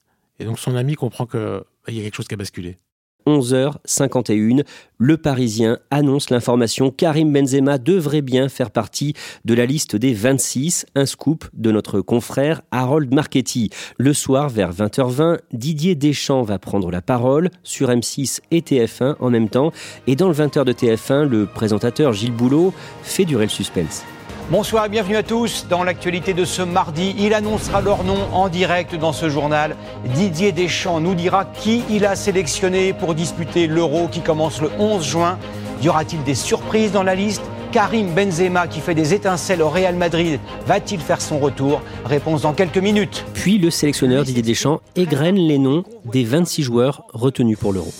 Et 0.43 0.45
donc 0.45 0.59
son 0.59 0.75
ami 0.75 0.95
comprend 0.95 1.25
qu'il 1.25 1.39
bah, 1.39 1.93
y 1.93 2.01
a 2.01 2.03
quelque 2.03 2.15
chose 2.15 2.27
qui 2.27 2.33
a 2.33 2.37
basculé. 2.37 2.77
11h51, 3.25 4.65
le 4.97 5.15
Parisien 5.15 5.79
annonce 5.89 6.29
l'information 6.29 6.91
Karim 6.91 7.31
Benzema 7.31 7.77
devrait 7.77 8.21
bien 8.21 8.49
faire 8.49 8.69
partie 8.69 9.13
de 9.45 9.53
la 9.53 9.65
liste 9.65 9.95
des 9.95 10.13
26, 10.13 10.85
un 10.95 11.05
scoop 11.05 11.45
de 11.53 11.71
notre 11.71 12.01
confrère 12.01 12.61
Harold 12.71 13.13
Marchetti. 13.13 13.69
Le 13.97 14.13
soir, 14.13 14.49
vers 14.49 14.73
20h20, 14.73 15.39
Didier 15.53 15.95
Deschamps 15.95 16.43
va 16.43 16.59
prendre 16.59 16.91
la 16.91 17.01
parole 17.01 17.49
sur 17.63 17.87
M6 17.87 18.41
et 18.51 18.59
TF1 18.59 19.15
en 19.21 19.29
même 19.29 19.47
temps. 19.47 19.71
Et 20.07 20.17
dans 20.17 20.27
le 20.27 20.33
20h 20.33 20.65
de 20.65 20.73
TF1, 20.73 21.23
le 21.23 21.45
présentateur 21.45 22.11
Gilles 22.11 22.35
Boulot 22.35 22.73
fait 23.03 23.23
durer 23.23 23.45
le 23.45 23.49
suspense. 23.49 24.03
Bonsoir 24.51 24.85
et 24.85 24.89
bienvenue 24.89 25.15
à 25.15 25.23
tous. 25.23 25.67
Dans 25.69 25.83
l'actualité 25.83 26.33
de 26.33 26.43
ce 26.43 26.61
mardi, 26.61 27.15
il 27.17 27.33
annoncera 27.33 27.81
leur 27.81 28.03
nom 28.03 28.17
en 28.33 28.49
direct 28.49 28.93
dans 28.93 29.13
ce 29.13 29.29
journal. 29.29 29.77
Didier 30.13 30.51
Deschamps 30.51 30.99
nous 30.99 31.15
dira 31.15 31.45
qui 31.45 31.81
il 31.89 32.05
a 32.05 32.15
sélectionné 32.17 32.91
pour 32.91 33.15
disputer 33.15 33.67
l'Euro 33.67 34.09
qui 34.09 34.19
commence 34.19 34.61
le 34.61 34.69
11 34.77 35.03
juin. 35.03 35.39
Y 35.81 35.87
aura-t-il 35.87 36.23
des 36.23 36.35
surprises 36.35 36.91
dans 36.91 37.03
la 37.03 37.15
liste? 37.15 37.41
Karim 37.71 38.13
Benzema, 38.13 38.67
qui 38.67 38.81
fait 38.81 38.93
des 38.93 39.13
étincelles 39.13 39.61
au 39.61 39.69
Real 39.69 39.95
Madrid, 39.95 40.39
va-t-il 40.67 40.99
faire 40.99 41.21
son 41.21 41.39
retour? 41.39 41.81
Réponse 42.05 42.41
dans 42.41 42.53
quelques 42.53 42.77
minutes. 42.77 43.25
Puis 43.33 43.57
le 43.57 43.71
sélectionneur 43.71 44.25
Didier 44.25 44.43
Deschamps 44.43 44.81
égrène 44.95 45.37
les 45.37 45.57
noms 45.57 45.83
des 46.05 46.25
26 46.25 46.63
joueurs 46.63 47.05
retenus 47.13 47.57
pour 47.57 47.71
l'Euro. 47.71 47.91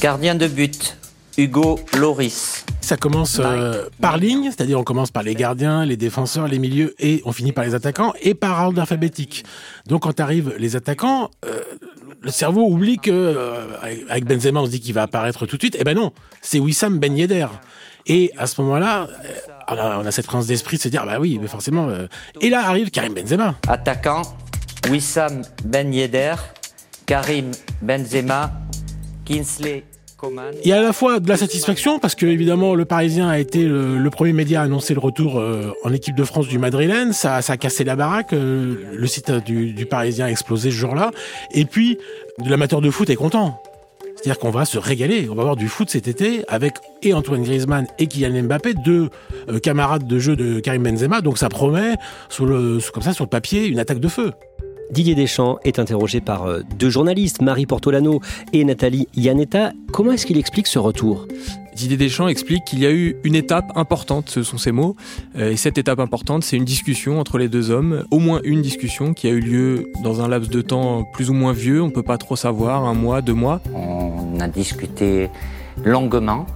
Gardien 0.00 0.36
de 0.36 0.46
but, 0.46 0.96
Hugo 1.36 1.80
Loris. 1.98 2.64
Ça 2.86 2.96
commence 2.96 3.40
euh, 3.42 3.88
par 4.00 4.16
ligne, 4.16 4.44
c'est-à-dire 4.44 4.78
on 4.78 4.84
commence 4.84 5.10
par 5.10 5.24
les 5.24 5.34
gardiens, 5.34 5.84
les 5.84 5.96
défenseurs, 5.96 6.46
les 6.46 6.60
milieux 6.60 6.94
et 7.00 7.20
on 7.24 7.32
finit 7.32 7.50
par 7.50 7.64
les 7.64 7.74
attaquants 7.74 8.12
et 8.22 8.34
par 8.34 8.64
ordre 8.64 8.80
alphabétique. 8.80 9.44
Donc 9.88 10.02
quand 10.02 10.20
arrivent 10.20 10.54
les 10.56 10.76
attaquants, 10.76 11.32
euh, 11.46 11.62
le 12.20 12.30
cerveau 12.30 12.64
oublie 12.64 12.98
que 12.98 13.10
euh, 13.10 13.66
avec 14.08 14.24
Benzema 14.24 14.60
on 14.60 14.66
se 14.66 14.70
dit 14.70 14.78
qu'il 14.78 14.94
va 14.94 15.02
apparaître 15.02 15.46
tout 15.46 15.56
de 15.56 15.62
suite. 15.62 15.76
Eh 15.80 15.82
ben 15.82 15.96
non, 15.96 16.12
c'est 16.42 16.60
Wissam 16.60 17.00
Ben 17.00 17.16
Yedder. 17.16 17.48
Et 18.06 18.30
à 18.38 18.46
ce 18.46 18.60
moment-là, 18.60 19.08
on 19.66 19.76
a, 19.76 19.98
on 19.98 20.06
a 20.06 20.10
cette 20.12 20.26
transe 20.26 20.46
d'esprit 20.46 20.76
de 20.76 20.82
se 20.82 20.88
dire 20.88 21.04
bah 21.04 21.18
oui, 21.18 21.40
mais 21.42 21.48
forcément. 21.48 21.88
et 22.40 22.50
là 22.50 22.68
arrive 22.68 22.92
Karim 22.92 23.14
Benzema. 23.14 23.56
Attaquant, 23.66 24.22
Wissam 24.88 25.42
Ben 25.64 25.92
Yedder, 25.92 26.36
Karim 27.04 27.50
Benzema, 27.82 28.52
Kinsley 29.24 29.82
il 30.62 30.68
y 30.68 30.72
a 30.72 30.78
à 30.78 30.82
la 30.82 30.92
fois 30.92 31.20
de 31.20 31.28
la 31.28 31.36
satisfaction 31.36 31.98
parce 31.98 32.14
que 32.14 32.26
évidemment 32.26 32.74
le 32.74 32.84
Parisien 32.84 33.28
a 33.28 33.38
été 33.38 33.64
le, 33.64 34.08
premier 34.10 34.32
média 34.32 34.62
à 34.62 34.64
annoncer 34.64 34.94
le 34.94 35.00
retour 35.00 35.38
euh, 35.38 35.72
en 35.84 35.92
équipe 35.92 36.14
de 36.14 36.24
France 36.24 36.48
du 36.48 36.58
Madrilène, 36.58 37.12
ça, 37.12 37.36
a 37.36 37.56
cassé 37.56 37.84
la 37.84 37.96
baraque, 37.96 38.32
euh, 38.32 38.76
le 38.94 39.06
site 39.06 39.30
du, 39.30 39.86
Parisien 39.86 40.26
a 40.26 40.30
explosé 40.30 40.70
ce 40.70 40.76
jour-là, 40.76 41.10
et 41.52 41.66
puis 41.66 41.98
l'amateur 42.44 42.80
de 42.80 42.90
foot 42.90 43.10
est 43.10 43.16
content. 43.16 43.60
C'est-à-dire 44.16 44.38
qu'on 44.38 44.50
va 44.50 44.64
se 44.64 44.78
régaler, 44.78 45.28
on 45.30 45.34
va 45.34 45.42
avoir 45.42 45.56
du 45.56 45.68
foot 45.68 45.90
cet 45.90 46.08
été 46.08 46.44
avec 46.48 46.76
et 47.02 47.12
Antoine 47.12 47.42
Griezmann 47.42 47.86
et 47.98 48.06
Kylian 48.06 48.44
Mbappé, 48.44 48.72
deux 48.72 49.10
euh, 49.50 49.58
camarades 49.58 50.06
de 50.06 50.18
jeu 50.18 50.34
de 50.34 50.60
Karim 50.60 50.82
Benzema, 50.82 51.20
donc 51.20 51.36
ça 51.36 51.50
promet 51.50 51.96
comme 52.38 53.02
ça 53.02 53.12
sur 53.12 53.24
le 53.24 53.30
papier 53.30 53.66
une 53.66 53.78
attaque 53.78 54.00
de 54.00 54.08
feu. 54.08 54.32
Didier 54.90 55.14
Deschamps 55.14 55.58
est 55.64 55.78
interrogé 55.78 56.20
par 56.20 56.44
euh, 56.44 56.62
deux 56.78 56.90
journalistes, 56.90 57.42
Marie 57.42 57.66
Portolano 57.66 58.20
et 58.52 58.64
Nathalie 58.64 59.08
Yanetta. 59.16 59.72
Comment 59.92 60.12
est-ce 60.12 60.26
qu'il 60.26 60.38
explique 60.38 60.68
ce 60.68 60.78
retour? 60.78 61.26
Didier 61.74 61.96
Deschamps 61.96 62.28
explique 62.28 62.64
qu'il 62.64 62.78
y 62.78 62.86
a 62.86 62.92
eu 62.92 63.16
une 63.24 63.34
étape 63.34 63.70
importante, 63.74 64.30
ce 64.30 64.42
sont 64.42 64.56
ses 64.56 64.72
mots, 64.72 64.96
euh, 65.36 65.50
et 65.50 65.56
cette 65.56 65.76
étape 65.76 65.98
importante, 65.98 66.44
c'est 66.44 66.56
une 66.56 66.64
discussion 66.64 67.20
entre 67.20 67.36
les 67.36 67.48
deux 67.48 67.70
hommes, 67.70 68.04
au 68.10 68.18
moins 68.18 68.40
une 68.44 68.62
discussion 68.62 69.12
qui 69.12 69.26
a 69.26 69.30
eu 69.30 69.40
lieu 69.40 69.92
dans 70.02 70.22
un 70.22 70.28
laps 70.28 70.48
de 70.50 70.62
temps 70.62 71.04
plus 71.12 71.28
ou 71.28 71.34
moins 71.34 71.52
vieux, 71.52 71.82
on 71.82 71.86
ne 71.86 71.92
peut 71.92 72.02
pas 72.02 72.16
trop 72.16 72.36
savoir, 72.36 72.84
un 72.84 72.94
mois, 72.94 73.20
deux 73.20 73.34
mois. 73.34 73.60
On 73.74 74.40
a 74.40 74.48
discuté 74.48 75.28
longuement, 75.84 76.46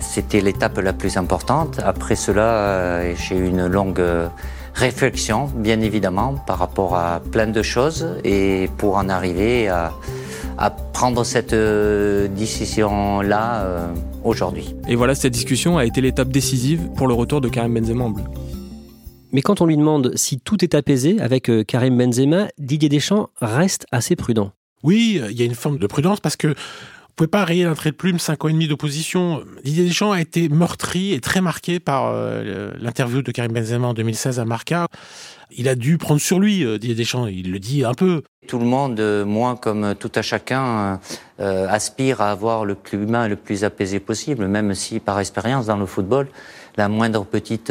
c'était 0.00 0.40
l'étape 0.40 0.78
la 0.78 0.92
plus 0.92 1.16
importante. 1.16 1.78
Après 1.84 2.16
cela, 2.16 2.42
euh, 2.42 3.14
j'ai 3.16 3.36
eu 3.36 3.46
une 3.46 3.66
longue 3.66 4.02
réflexion, 4.74 5.50
bien 5.54 5.80
évidemment, 5.80 6.34
par 6.46 6.58
rapport 6.58 6.96
à 6.96 7.20
plein 7.20 7.46
de 7.46 7.62
choses 7.62 8.06
et 8.24 8.68
pour 8.78 8.96
en 8.96 9.08
arriver 9.08 9.68
à, 9.68 9.92
prendre 10.92 11.24
cette 11.24 11.54
euh, 11.54 12.28
décision-là 12.28 13.62
euh, 13.62 13.94
aujourd'hui. 14.22 14.76
Et 14.86 14.94
voilà, 14.94 15.16
cette 15.16 15.32
discussion 15.32 15.76
a 15.76 15.84
été 15.84 16.00
l'étape 16.00 16.28
décisive 16.28 16.88
pour 16.96 17.08
le 17.08 17.14
retour 17.14 17.40
de 17.40 17.48
Karim 17.48 17.74
Benzema 17.74 18.04
en 18.04 18.10
bleu. 18.10 18.22
Mais 19.32 19.42
quand 19.42 19.60
on 19.60 19.66
lui 19.66 19.76
demande 19.76 20.12
si 20.14 20.38
tout 20.38 20.62
est 20.62 20.76
apaisé 20.76 21.20
avec 21.20 21.50
euh, 21.50 21.64
Karim 21.64 21.98
Benzema, 21.98 22.46
Didier 22.58 22.88
Deschamps 22.88 23.30
reste 23.40 23.86
assez 23.90 24.14
prudent. 24.14 24.52
Oui, 24.84 25.20
il 25.30 25.36
y 25.36 25.42
a 25.42 25.44
une 25.44 25.56
forme 25.56 25.78
de 25.78 25.86
prudence 25.88 26.20
parce 26.20 26.36
que 26.36 26.54
vous 27.12 27.16
pouvez 27.16 27.28
pas 27.28 27.44
rayer 27.44 27.64
d'un 27.64 27.74
trait 27.74 27.90
de 27.90 27.96
plume 27.96 28.18
cinq 28.18 28.42
ans 28.42 28.48
et 28.48 28.52
demi 28.52 28.68
d'opposition. 28.68 29.44
Didier 29.64 29.84
Deschamps 29.84 30.12
a 30.12 30.20
été 30.22 30.48
meurtri 30.48 31.12
et 31.12 31.20
très 31.20 31.42
marqué 31.42 31.78
par 31.78 32.06
euh, 32.06 32.72
l'interview 32.80 33.20
de 33.20 33.30
Karim 33.30 33.52
Benzema 33.52 33.88
en 33.88 33.92
2016 33.92 34.40
à 34.40 34.46
Marca. 34.46 34.86
Il 35.50 35.68
a 35.68 35.74
dû 35.74 35.98
prendre 35.98 36.22
sur 36.22 36.40
lui, 36.40 36.64
euh, 36.64 36.78
Didier 36.78 36.94
Deschamps, 36.94 37.26
il 37.26 37.52
le 37.52 37.58
dit 37.58 37.84
un 37.84 37.92
peu. 37.92 38.22
Tout 38.48 38.58
le 38.58 38.64
monde, 38.64 38.98
euh, 38.98 39.26
moi 39.26 39.58
comme 39.60 39.94
tout 39.94 40.10
à 40.14 40.22
chacun, 40.22 41.00
aspire 41.38 42.22
à 42.22 42.30
avoir 42.30 42.64
le 42.64 42.74
climat 42.74 43.28
le 43.28 43.36
plus 43.36 43.62
apaisé 43.62 44.00
possible, 44.00 44.46
même 44.46 44.74
si 44.74 44.98
par 44.98 45.20
expérience 45.20 45.66
dans 45.66 45.76
le 45.76 45.84
football, 45.84 46.28
la 46.78 46.88
moindre 46.88 47.26
petite 47.26 47.70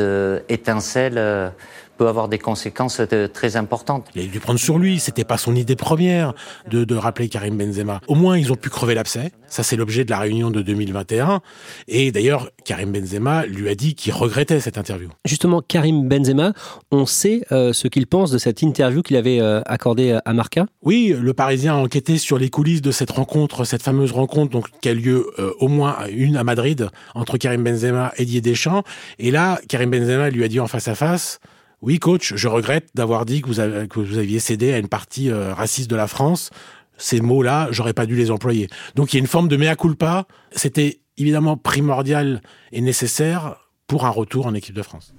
étincelle 0.49 1.53
peut 2.01 2.07
avoir 2.07 2.29
des 2.29 2.39
conséquences 2.39 2.99
euh, 2.99 3.27
très 3.27 3.57
importantes. 3.57 4.07
Il 4.15 4.23
a 4.23 4.25
dû 4.25 4.39
prendre 4.39 4.59
sur 4.59 4.79
lui, 4.79 4.99
c'était 4.99 5.23
pas 5.23 5.37
son 5.37 5.55
idée 5.55 5.75
première 5.75 6.33
de, 6.67 6.83
de 6.83 6.95
rappeler 6.95 7.29
Karim 7.29 7.55
Benzema. 7.55 8.01
Au 8.07 8.15
moins, 8.15 8.39
ils 8.39 8.51
ont 8.51 8.55
pu 8.55 8.71
crever 8.71 8.95
l'abcès. 8.95 9.31
Ça, 9.45 9.61
c'est 9.61 9.75
l'objet 9.75 10.03
de 10.03 10.09
la 10.09 10.17
réunion 10.17 10.49
de 10.49 10.63
2021. 10.63 11.41
Et 11.87 12.11
d'ailleurs, 12.11 12.49
Karim 12.65 12.91
Benzema 12.91 13.45
lui 13.45 13.69
a 13.69 13.75
dit 13.75 13.93
qu'il 13.93 14.13
regrettait 14.13 14.59
cette 14.59 14.79
interview. 14.79 15.09
Justement, 15.25 15.61
Karim 15.61 16.07
Benzema, 16.07 16.53
on 16.89 17.05
sait 17.05 17.41
euh, 17.51 17.71
ce 17.71 17.87
qu'il 17.87 18.07
pense 18.07 18.31
de 18.31 18.39
cette 18.39 18.63
interview 18.63 19.03
qu'il 19.03 19.15
avait 19.15 19.39
euh, 19.39 19.61
accordée 19.67 20.17
à 20.25 20.33
Marca 20.33 20.65
Oui, 20.81 21.15
le 21.15 21.33
Parisien 21.35 21.75
a 21.75 21.77
enquêté 21.77 22.17
sur 22.17 22.39
les 22.39 22.49
coulisses 22.49 22.81
de 22.81 22.91
cette 22.91 23.11
rencontre, 23.11 23.63
cette 23.63 23.83
fameuse 23.83 24.11
rencontre 24.11 24.49
donc, 24.49 24.69
qui 24.81 24.89
a 24.89 24.95
lieu 24.95 25.27
au 25.59 25.67
moins 25.67 25.97
une 26.09 26.35
à 26.35 26.43
Madrid 26.43 26.89
entre 27.13 27.37
Karim 27.37 27.63
Benzema 27.63 28.11
et 28.17 28.25
Didier 28.25 28.41
Deschamps. 28.41 28.81
Et 29.19 29.29
là, 29.29 29.61
Karim 29.69 29.91
Benzema 29.91 30.31
lui 30.31 30.43
a 30.43 30.47
dit 30.47 30.59
en 30.59 30.67
face 30.67 30.87
à 30.87 30.95
face 30.95 31.39
oui, 31.81 31.97
coach, 31.97 32.33
je 32.35 32.47
regrette 32.47 32.89
d'avoir 32.93 33.25
dit 33.25 33.41
que 33.41 33.47
vous, 33.47 33.59
aviez 33.59 34.39
cédé 34.39 34.71
à 34.71 34.77
une 34.77 34.87
partie 34.87 35.31
euh, 35.31 35.53
raciste 35.53 35.89
de 35.89 35.95
la 35.95 36.07
France. 36.07 36.51
Ces 36.97 37.21
mots-là, 37.21 37.69
j'aurais 37.71 37.93
pas 37.93 38.05
dû 38.05 38.15
les 38.15 38.29
employer. 38.29 38.67
Donc 38.95 39.11
il 39.11 39.15
y 39.15 39.19
a 39.19 39.21
une 39.21 39.27
forme 39.27 39.47
de 39.47 39.57
mea 39.57 39.75
culpa. 39.75 40.25
C'était 40.51 41.01
évidemment 41.17 41.57
primordial 41.57 42.43
et 42.71 42.81
nécessaire 42.81 43.55
pour 43.87 44.05
un 44.05 44.09
retour 44.09 44.45
en 44.45 44.53
équipe 44.53 44.75
de 44.75 44.83
France. 44.83 45.15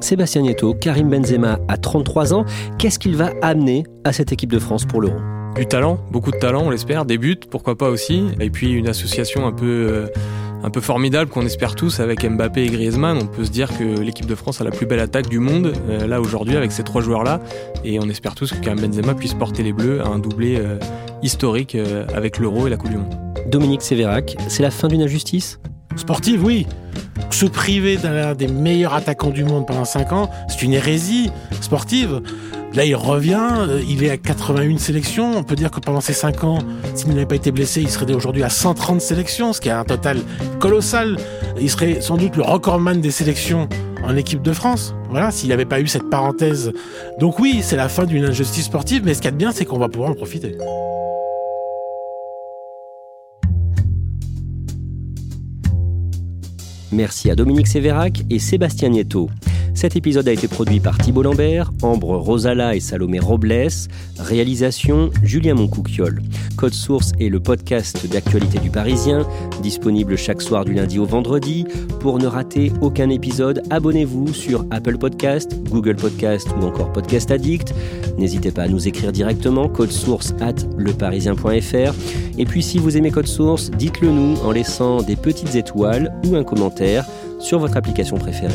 Sébastien 0.00 0.42
Nieto, 0.42 0.74
Karim 0.74 1.10
Benzema 1.10 1.60
a 1.68 1.76
33 1.76 2.34
ans. 2.34 2.44
Qu'est-ce 2.78 2.98
qu'il 2.98 3.16
va 3.16 3.32
amener 3.42 3.84
à 4.02 4.12
cette 4.12 4.32
équipe 4.32 4.50
de 4.50 4.58
France 4.58 4.84
pour 4.84 5.00
l'Euro 5.00 5.20
Du 5.54 5.66
talent, 5.66 6.00
beaucoup 6.10 6.32
de 6.32 6.38
talent, 6.38 6.62
on 6.64 6.70
l'espère, 6.70 7.04
des 7.04 7.18
buts, 7.18 7.38
pourquoi 7.48 7.78
pas 7.78 7.88
aussi. 7.88 8.24
Et 8.40 8.50
puis 8.50 8.72
une 8.72 8.88
association 8.88 9.46
un 9.46 9.52
peu, 9.52 9.66
euh, 9.66 10.06
un 10.62 10.70
peu 10.70 10.80
formidable 10.80 11.30
qu'on 11.30 11.44
espère 11.46 11.74
tous 11.74 12.00
avec 12.00 12.24
Mbappé 12.24 12.64
et 12.64 12.68
Griezmann. 12.68 13.18
On 13.18 13.26
peut 13.26 13.44
se 13.44 13.50
dire 13.50 13.76
que 13.76 14.00
l'équipe 14.00 14.26
de 14.26 14.34
France 14.34 14.60
a 14.60 14.64
la 14.64 14.70
plus 14.70 14.86
belle 14.86 15.00
attaque 15.00 15.28
du 15.28 15.38
monde, 15.38 15.72
euh, 15.88 16.06
là 16.06 16.20
aujourd'hui, 16.20 16.56
avec 16.56 16.72
ces 16.72 16.82
trois 16.82 17.02
joueurs-là. 17.02 17.40
Et 17.84 17.98
on 17.98 18.08
espère 18.08 18.34
tous 18.34 18.52
que 18.52 18.58
Karim 18.58 18.80
Benzema 18.80 19.14
puisse 19.14 19.34
porter 19.34 19.62
les 19.62 19.72
Bleus 19.72 20.00
à 20.02 20.08
un 20.08 20.18
doublé 20.18 20.56
euh, 20.58 20.78
historique 21.22 21.76
avec 22.14 22.38
l'Euro 22.38 22.66
et 22.66 22.70
la 22.70 22.76
Coupe 22.76 22.90
du 22.90 22.96
Monde. 22.96 23.14
Dominique 23.46 23.82
Sévérac, 23.82 24.36
c'est 24.48 24.62
la 24.62 24.70
fin 24.70 24.88
d'une 24.88 25.02
injustice? 25.02 25.60
Sportive, 25.96 26.44
oui. 26.44 26.66
Se 27.30 27.46
priver 27.46 27.96
d'un 27.96 28.34
des 28.34 28.48
meilleurs 28.48 28.94
attaquants 28.94 29.30
du 29.30 29.44
monde 29.44 29.66
pendant 29.66 29.84
5 29.84 30.12
ans, 30.12 30.30
c'est 30.48 30.62
une 30.62 30.72
hérésie 30.72 31.30
sportive. 31.60 32.22
Là, 32.74 32.84
il 32.84 32.94
revient, 32.94 33.48
euh, 33.58 33.82
il 33.88 34.04
est 34.04 34.10
à 34.10 34.16
81 34.16 34.78
sélections. 34.78 35.36
On 35.36 35.42
peut 35.42 35.56
dire 35.56 35.70
que 35.70 35.80
pendant 35.80 36.00
ces 36.00 36.12
5 36.12 36.44
ans, 36.44 36.58
s'il 36.94 37.08
n'avait 37.08 37.26
pas 37.26 37.34
été 37.34 37.50
blessé, 37.50 37.80
il 37.80 37.90
serait 37.90 38.12
aujourd'hui 38.12 38.44
à 38.44 38.48
130 38.48 39.00
sélections, 39.00 39.52
ce 39.52 39.60
qui 39.60 39.68
est 39.68 39.72
un 39.72 39.84
total 39.84 40.18
colossal. 40.60 41.16
Il 41.60 41.68
serait 41.68 42.00
sans 42.00 42.16
doute 42.16 42.36
le 42.36 42.42
recordman 42.42 43.00
des 43.00 43.10
sélections 43.10 43.68
en 44.04 44.16
équipe 44.16 44.42
de 44.42 44.52
France. 44.52 44.94
Voilà, 45.10 45.32
s'il 45.32 45.48
n'avait 45.48 45.64
pas 45.64 45.80
eu 45.80 45.88
cette 45.88 46.08
parenthèse. 46.08 46.72
Donc 47.18 47.40
oui, 47.40 47.60
c'est 47.62 47.76
la 47.76 47.88
fin 47.88 48.04
d'une 48.04 48.24
injustice 48.24 48.66
sportive, 48.66 49.02
mais 49.04 49.14
ce 49.14 49.18
qu'il 49.18 49.26
y 49.26 49.28
a 49.28 49.32
de 49.32 49.36
bien, 49.36 49.50
c'est 49.52 49.64
qu'on 49.64 49.78
va 49.78 49.88
pouvoir 49.88 50.10
en 50.10 50.14
profiter. 50.14 50.56
Merci 56.92 57.30
à 57.30 57.36
Dominique 57.36 57.68
Sévérac 57.68 58.24
et 58.30 58.38
Sébastien 58.38 58.88
Nieto. 58.88 59.30
Cet 59.74 59.96
épisode 59.96 60.26
a 60.28 60.32
été 60.32 60.48
produit 60.48 60.80
par 60.80 60.98
Thibault 60.98 61.22
Lambert, 61.22 61.72
Ambre 61.82 62.16
Rosala 62.16 62.74
et 62.74 62.80
Salomé 62.80 63.20
Robles. 63.20 63.68
Réalisation 64.18 65.10
Julien 65.22 65.54
Moncouquiol. 65.54 66.20
Code 66.56 66.74
Source 66.74 67.12
est 67.20 67.28
le 67.28 67.40
podcast 67.40 68.06
d'actualité 68.10 68.58
du 68.58 68.70
Parisien, 68.70 69.26
disponible 69.62 70.16
chaque 70.16 70.42
soir 70.42 70.64
du 70.64 70.74
lundi 70.74 70.98
au 70.98 71.06
vendredi. 71.06 71.64
Pour 72.00 72.18
ne 72.18 72.26
rater 72.26 72.72
aucun 72.80 73.08
épisode, 73.08 73.62
abonnez-vous 73.70 74.34
sur 74.34 74.66
Apple 74.70 74.98
Podcast, 74.98 75.56
Google 75.70 75.96
Podcast 75.96 76.48
ou 76.60 76.64
encore 76.64 76.92
Podcast 76.92 77.30
Addict. 77.30 77.72
N'hésitez 78.18 78.50
pas 78.50 78.64
à 78.64 78.68
nous 78.68 78.88
écrire 78.88 79.12
directement 79.12 79.68
code 79.68 79.92
source 79.92 80.34
at 80.40 80.66
leparisien.fr. 80.76 81.94
Et 82.38 82.44
puis 82.44 82.62
si 82.62 82.78
vous 82.78 82.96
aimez 82.96 83.10
Code 83.10 83.26
Source, 83.26 83.70
dites-le 83.70 84.10
nous 84.10 84.36
en 84.42 84.50
laissant 84.50 85.02
des 85.02 85.16
petites 85.16 85.56
étoiles 85.56 86.14
ou 86.26 86.36
un 86.36 86.44
commentaire 86.44 86.79
sur 87.40 87.58
votre 87.58 87.76
application 87.76 88.16
préférée. 88.18 88.54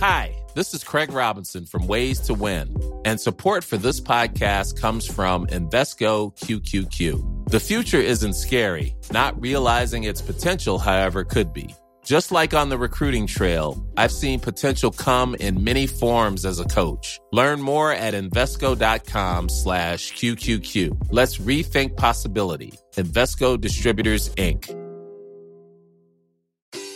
Hi, 0.00 0.32
this 0.54 0.74
is 0.74 0.84
Craig 0.84 1.10
Robinson 1.12 1.66
from 1.66 1.86
Ways 1.86 2.20
to 2.26 2.34
Win, 2.34 2.76
and 3.04 3.20
support 3.20 3.64
for 3.64 3.76
this 3.76 4.00
podcast 4.00 4.80
comes 4.80 5.06
from 5.06 5.46
Invesco 5.46 6.36
QQQ. 6.36 7.50
The 7.50 7.60
future 7.60 8.00
isn't 8.00 8.34
scary, 8.34 8.94
not 9.12 9.40
realizing 9.40 10.04
its 10.04 10.20
potential, 10.20 10.78
however, 10.78 11.24
could 11.24 11.52
be. 11.52 11.74
Just 12.06 12.30
like 12.30 12.54
on 12.54 12.68
the 12.68 12.78
recruiting 12.78 13.26
trail, 13.26 13.84
I've 13.96 14.12
seen 14.12 14.38
potential 14.38 14.92
come 14.92 15.34
in 15.34 15.64
many 15.64 15.88
forms 15.88 16.44
as 16.44 16.60
a 16.60 16.64
coach. 16.64 17.18
Learn 17.32 17.60
more 17.60 17.90
at 17.90 18.14
Invesco.com 18.14 19.48
slash 19.48 20.12
QQQ. 20.12 21.08
Let's 21.10 21.38
rethink 21.38 21.96
possibility. 21.96 22.72
Investco 22.94 23.60
Distributors, 23.60 24.32
Inc. 24.36 24.70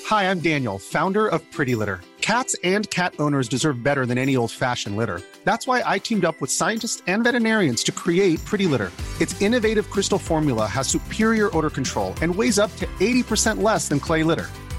Hi, 0.06 0.30
I'm 0.30 0.38
Daniel, 0.38 0.78
founder 0.78 1.26
of 1.26 1.42
Pretty 1.50 1.74
Litter. 1.74 2.00
Cats 2.20 2.54
and 2.62 2.88
cat 2.90 3.12
owners 3.18 3.48
deserve 3.48 3.82
better 3.82 4.06
than 4.06 4.16
any 4.16 4.36
old-fashioned 4.36 4.96
litter. 4.96 5.20
That's 5.42 5.66
why 5.66 5.82
I 5.84 5.98
teamed 5.98 6.24
up 6.24 6.40
with 6.40 6.52
scientists 6.52 7.02
and 7.08 7.24
veterinarians 7.24 7.82
to 7.84 7.90
create 7.90 8.44
Pretty 8.44 8.68
Litter. 8.68 8.92
Its 9.20 9.40
innovative 9.42 9.90
crystal 9.90 10.18
formula 10.18 10.66
has 10.68 10.86
superior 10.86 11.50
odor 11.56 11.70
control 11.70 12.14
and 12.22 12.32
weighs 12.32 12.60
up 12.60 12.70
to 12.76 12.86
80% 13.00 13.60
less 13.60 13.88
than 13.88 13.98
clay 13.98 14.22
litter. 14.22 14.46